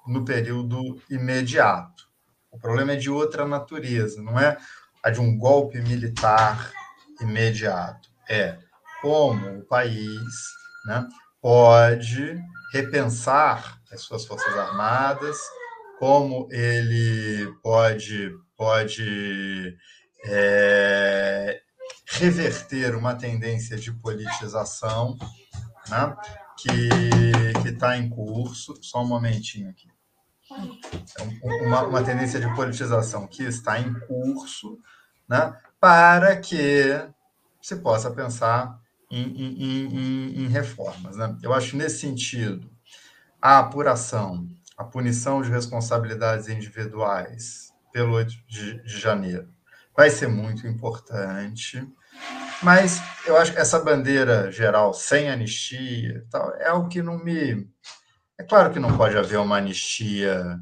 [0.07, 2.05] no período imediato.
[2.51, 4.59] O problema é de outra natureza, não é
[5.03, 6.71] a de um golpe militar
[7.21, 8.11] imediato.
[8.29, 8.59] É
[9.01, 11.07] como o país né,
[11.41, 12.39] pode
[12.73, 15.39] repensar as suas forças armadas,
[15.99, 19.77] como ele pode pode
[20.27, 21.61] é,
[22.07, 25.17] reverter uma tendência de politização
[25.89, 26.17] né,
[26.57, 28.75] que está em curso.
[28.83, 29.89] Só um momentinho aqui.
[31.19, 31.23] É
[31.67, 34.79] uma, uma tendência de politização que está em curso,
[35.29, 36.85] né, para que
[37.61, 38.79] se possa pensar
[39.15, 41.17] em, em, em, em reformas.
[41.17, 41.37] Né?
[41.43, 42.71] Eu acho nesse sentido
[43.41, 49.49] a apuração, a punição de responsabilidades individuais pelo 8 de, de janeiro
[49.97, 51.87] vai ser muito importante.
[52.63, 57.69] Mas eu acho que essa bandeira geral sem anistia tal, é algo que não me.
[58.39, 60.59] É claro que não pode haver uma anistia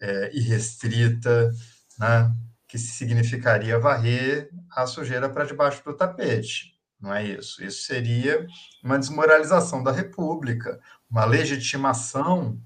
[0.00, 1.50] é, irrestrita,
[1.98, 2.32] né,
[2.66, 6.72] que significaria varrer a sujeira para debaixo do tapete.
[7.02, 7.62] Não é isso.
[7.64, 8.46] Isso seria
[8.82, 10.80] uma desmoralização da República,
[11.10, 12.56] uma legitimação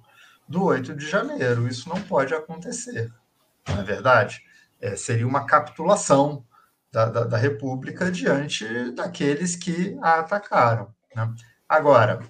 [0.47, 1.67] do 8 de janeiro.
[1.67, 3.11] Isso não pode acontecer,
[3.67, 4.43] não é verdade?
[4.79, 6.45] É, seria uma capitulação
[6.93, 10.95] da, da, da, República diante daqueles que a atacaram.
[11.15, 11.35] Né?
[11.67, 12.21] Agora,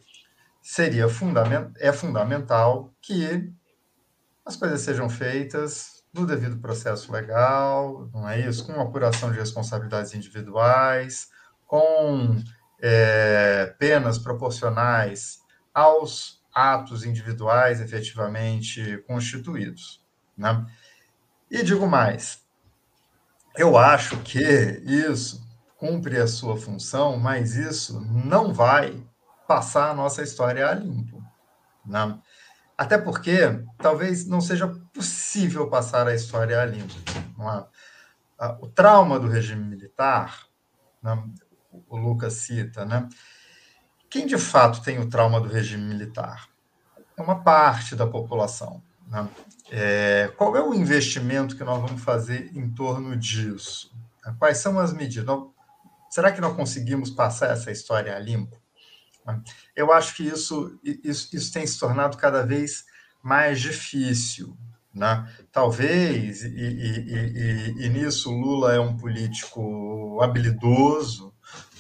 [0.63, 3.53] seria fundament, é fundamental que
[4.45, 8.65] as coisas sejam feitas no devido processo legal, não é isso?
[8.65, 11.29] Com apuração de responsabilidades individuais,
[11.67, 12.37] com
[12.81, 15.41] é, penas proporcionais
[15.75, 20.03] aos atos individuais efetivamente constituídos.
[20.37, 20.65] Né?
[21.51, 22.41] E digo mais,
[23.57, 24.41] eu acho que
[24.85, 25.47] isso
[25.77, 29.07] cumpre a sua função, mas isso não vai
[29.47, 31.23] passar a nossa história a limpo.
[31.85, 32.19] Né?
[32.77, 36.95] Até porque talvez não seja possível passar a história a limpo.
[38.41, 38.47] É?
[38.61, 40.47] O trauma do regime militar,
[41.03, 41.23] né?
[41.89, 43.09] O Lucas cita, né?
[44.09, 46.49] Quem de fato tem o trauma do regime militar?
[47.17, 48.83] É uma parte da população.
[49.09, 49.29] Né?
[49.71, 53.93] É, qual é o investimento que nós vamos fazer em torno disso?
[54.39, 55.27] Quais são as medidas?
[56.09, 58.57] será que nós conseguimos passar essa história a limpo?
[59.75, 62.85] Eu acho que isso, isso, isso tem se tornado cada vez
[63.23, 64.57] mais difícil.
[64.95, 65.29] Né?
[65.53, 71.35] Talvez, e, e, e, e, nisso Lula é um político habilidoso,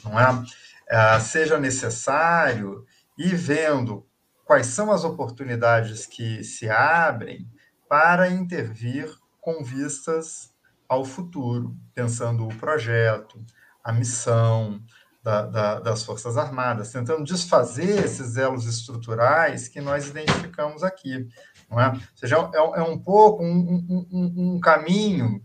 [0.09, 0.45] não é?
[0.89, 1.21] é?
[1.21, 2.85] seja necessário
[3.19, 4.07] ir vendo
[4.45, 7.49] quais são as oportunidades que se abrem
[7.89, 10.55] para intervir com vistas
[10.89, 13.45] ao futuro, pensando o projeto,
[13.83, 14.81] a missão
[15.23, 21.29] da, da, das Forças Armadas, tentando desfazer esses elos estruturais que nós identificamos aqui.
[21.69, 21.89] Não é?
[21.91, 25.43] Ou seja, é, é um pouco um, um, um caminho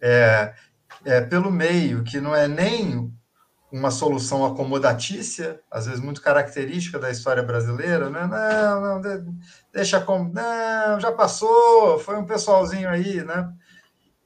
[0.00, 0.54] é,
[1.04, 3.12] é, pelo meio, que não é nem
[3.74, 8.24] uma solução acomodatícia, às vezes muito característica da história brasileira, né?
[8.24, 9.26] Não, não,
[9.72, 10.32] deixa como.
[10.32, 13.52] Não, já passou, foi um pessoalzinho aí, né?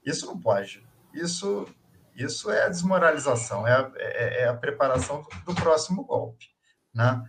[0.04, 0.86] Isso não pode.
[1.14, 1.66] Isso,
[2.14, 6.50] isso é a desmoralização, é a, é, é a preparação do próximo golpe,
[6.92, 7.22] né?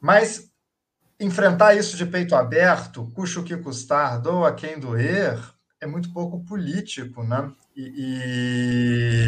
[0.00, 0.50] Mas
[1.20, 5.38] enfrentar isso de peito aberto, custe o que custar, doa quem doer,
[5.82, 7.52] é muito pouco político, né?
[7.76, 9.20] E,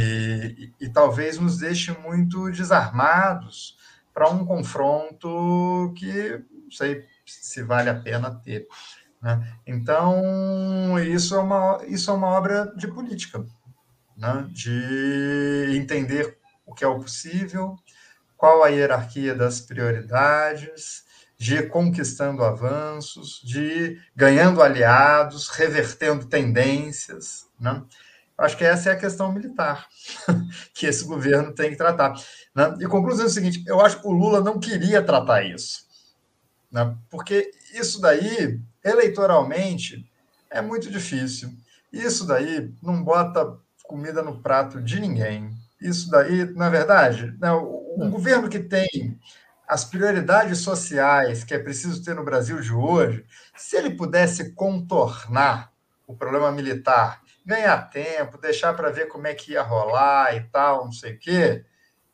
[0.80, 3.76] e, talvez nos deixe muito desarmados
[4.14, 8.66] para um confronto que não sei se vale a pena ter.
[9.20, 9.52] Né?
[9.66, 13.44] Então, isso é, uma, isso é uma obra de política,
[14.16, 14.48] né?
[14.50, 17.76] de entender o que é o possível,
[18.36, 21.04] qual a hierarquia das prioridades,
[21.36, 27.46] de ir conquistando avanços, de ir ganhando aliados, revertendo tendências.
[27.58, 27.82] Né?
[28.38, 29.88] Acho que essa é a questão militar
[30.72, 32.14] que esse governo tem que tratar.
[32.54, 32.76] Né?
[32.80, 35.86] E conclusão é o seguinte: eu acho que o Lula não queria tratar isso,
[36.70, 36.96] né?
[37.10, 40.08] porque isso daí, eleitoralmente,
[40.50, 41.50] é muito difícil.
[41.92, 45.50] Isso daí não bota comida no prato de ninguém.
[45.80, 49.18] Isso daí, na verdade, né, um governo que tem
[49.66, 53.24] as prioridades sociais que é preciso ter no Brasil de hoje,
[53.56, 55.72] se ele pudesse contornar
[56.06, 60.84] o problema militar, ganhar tempo, deixar para ver como é que ia rolar e tal,
[60.84, 61.64] não sei o quê,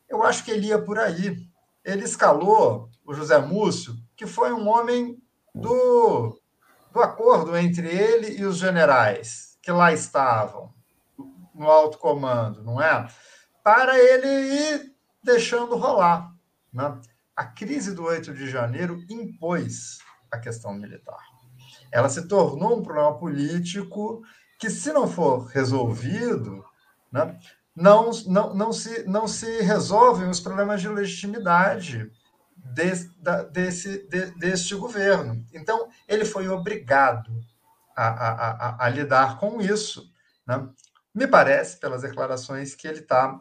[0.07, 1.37] eu acho que ele ia por aí.
[1.83, 5.21] Ele escalou o José Múcio, que foi um homem
[5.53, 6.39] do,
[6.91, 10.73] do acordo entre ele e os generais que lá estavam,
[11.53, 13.07] no alto comando, não é?
[13.63, 16.31] Para ele ir deixando rolar.
[16.71, 16.99] Né?
[17.35, 19.99] a crise do 8 de janeiro impôs
[20.31, 21.19] a questão militar.
[21.91, 24.21] Ela se tornou um problema político
[24.59, 26.63] que, se não for resolvido,
[27.11, 27.37] né,
[27.75, 32.09] não, não, não, se, não se resolvem os problemas de legitimidade
[32.55, 35.45] desse, da, desse, de, deste governo.
[35.53, 37.31] Então, ele foi obrigado
[37.95, 40.09] a, a, a, a lidar com isso.
[40.47, 40.67] Né?
[41.13, 43.39] Me parece, pelas declarações, que ele está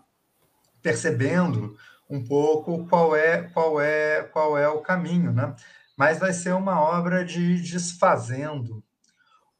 [0.83, 1.77] percebendo
[2.11, 5.57] um pouco qual é qual é qual é o caminho, né?
[5.97, 8.84] Mas vai ser uma obra de desfazendo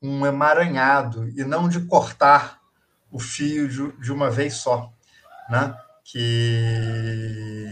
[0.05, 2.61] um emaranhado e não de cortar
[3.11, 4.93] o fio de, uma vez só,
[5.49, 5.75] né?
[6.05, 7.67] Que,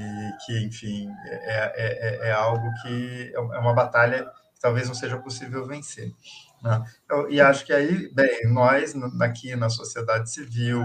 [0.46, 4.24] que enfim, é, é, é, é algo que é uma batalha
[4.54, 6.10] que talvez não seja possível vencer.
[6.62, 6.82] Né?
[7.10, 10.82] Eu, e acho que aí, bem, nós aqui na sociedade civil,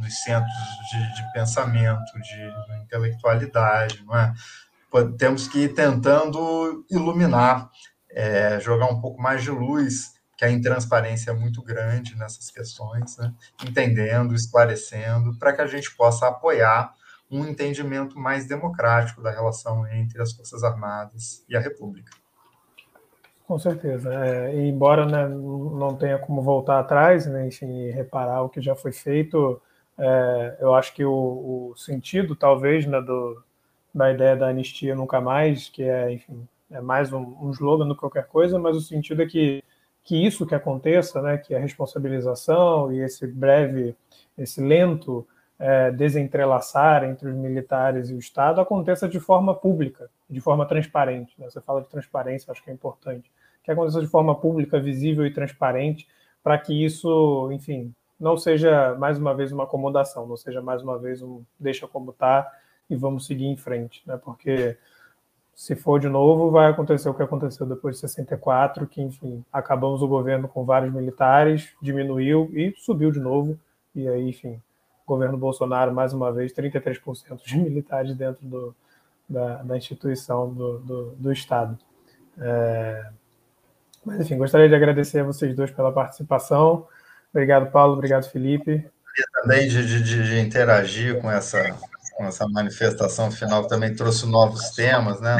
[0.00, 0.52] nos centros
[0.90, 4.34] de, de pensamento, de, de, intelectualidade, não é?
[5.16, 7.70] Temos que ir tentando iluminar,
[8.12, 13.16] é, jogar um pouco mais de luz, que a intransparência é muito grande nessas questões,
[13.16, 13.32] né?
[13.64, 16.92] entendendo, esclarecendo, para que a gente possa apoiar
[17.30, 22.12] um entendimento mais democrático da relação entre as Forças Armadas e a República.
[23.46, 24.12] Com certeza.
[24.14, 28.74] É, e embora né, não tenha como voltar atrás, né, enfim, reparar o que já
[28.74, 29.60] foi feito,
[29.98, 33.42] é, eu acho que o, o sentido, talvez, né, do,
[33.94, 37.94] da ideia da anistia nunca mais, que é, enfim, é mais um, um slogan do
[37.94, 39.62] que qualquer coisa, mas o sentido é que,
[40.02, 43.94] que isso que aconteça, né, que a responsabilização e esse breve,
[44.36, 45.26] esse lento
[45.58, 51.34] é, desentrelaçar entre os militares e o Estado aconteça de forma pública, de forma transparente.
[51.38, 51.48] Né?
[51.48, 53.30] Você fala de transparência, acho que é importante
[53.62, 56.08] que aconteça de forma pública, visível e transparente,
[56.42, 60.98] para que isso, enfim, não seja mais uma vez uma acomodação, não seja mais uma
[60.98, 62.50] vez um deixa como está
[62.90, 64.18] e vamos seguir em frente, né?
[64.22, 64.76] Porque
[65.54, 70.02] se for de novo, vai acontecer o que aconteceu depois de 64, que, enfim, acabamos
[70.02, 73.58] o governo com vários militares, diminuiu e subiu de novo,
[73.94, 74.60] e aí, enfim,
[75.06, 78.74] governo Bolsonaro, mais uma vez, 33% de militares dentro do,
[79.28, 81.78] da, da instituição do, do, do Estado.
[82.38, 83.10] É,
[84.04, 86.86] mas, enfim, gostaria de agradecer a vocês dois pela participação.
[87.32, 87.94] Obrigado, Paulo.
[87.94, 88.84] Obrigado, Felipe.
[89.42, 91.58] também de, de, de interagir com essa,
[92.22, 95.36] com essa manifestação final, que também trouxe novos temas, né?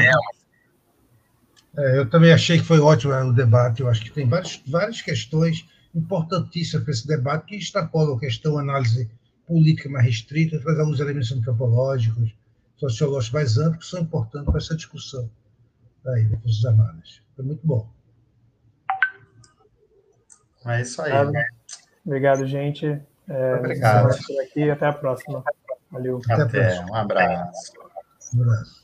[1.78, 3.80] É, eu também achei que foi ótimo o debate.
[3.80, 5.64] Eu acho que tem várias, várias questões
[5.94, 9.08] importantíssimas para esse debate que extrapolam a questão análise
[9.46, 12.34] política mais restrita, traz alguns elementos antropológicos,
[12.76, 15.30] sociológicos mais amplos que são importantes para essa discussão
[16.06, 17.22] aí, das Forças Armadas.
[17.36, 17.88] Foi muito bom.
[20.66, 21.12] É isso aí.
[22.04, 23.00] Obrigado, gente.
[23.28, 24.10] É, Obrigado.
[24.42, 25.44] Aqui, até a próxima.
[25.92, 26.20] Valeu.
[26.28, 27.72] Até, até um abraço.
[28.34, 28.82] Um abraço.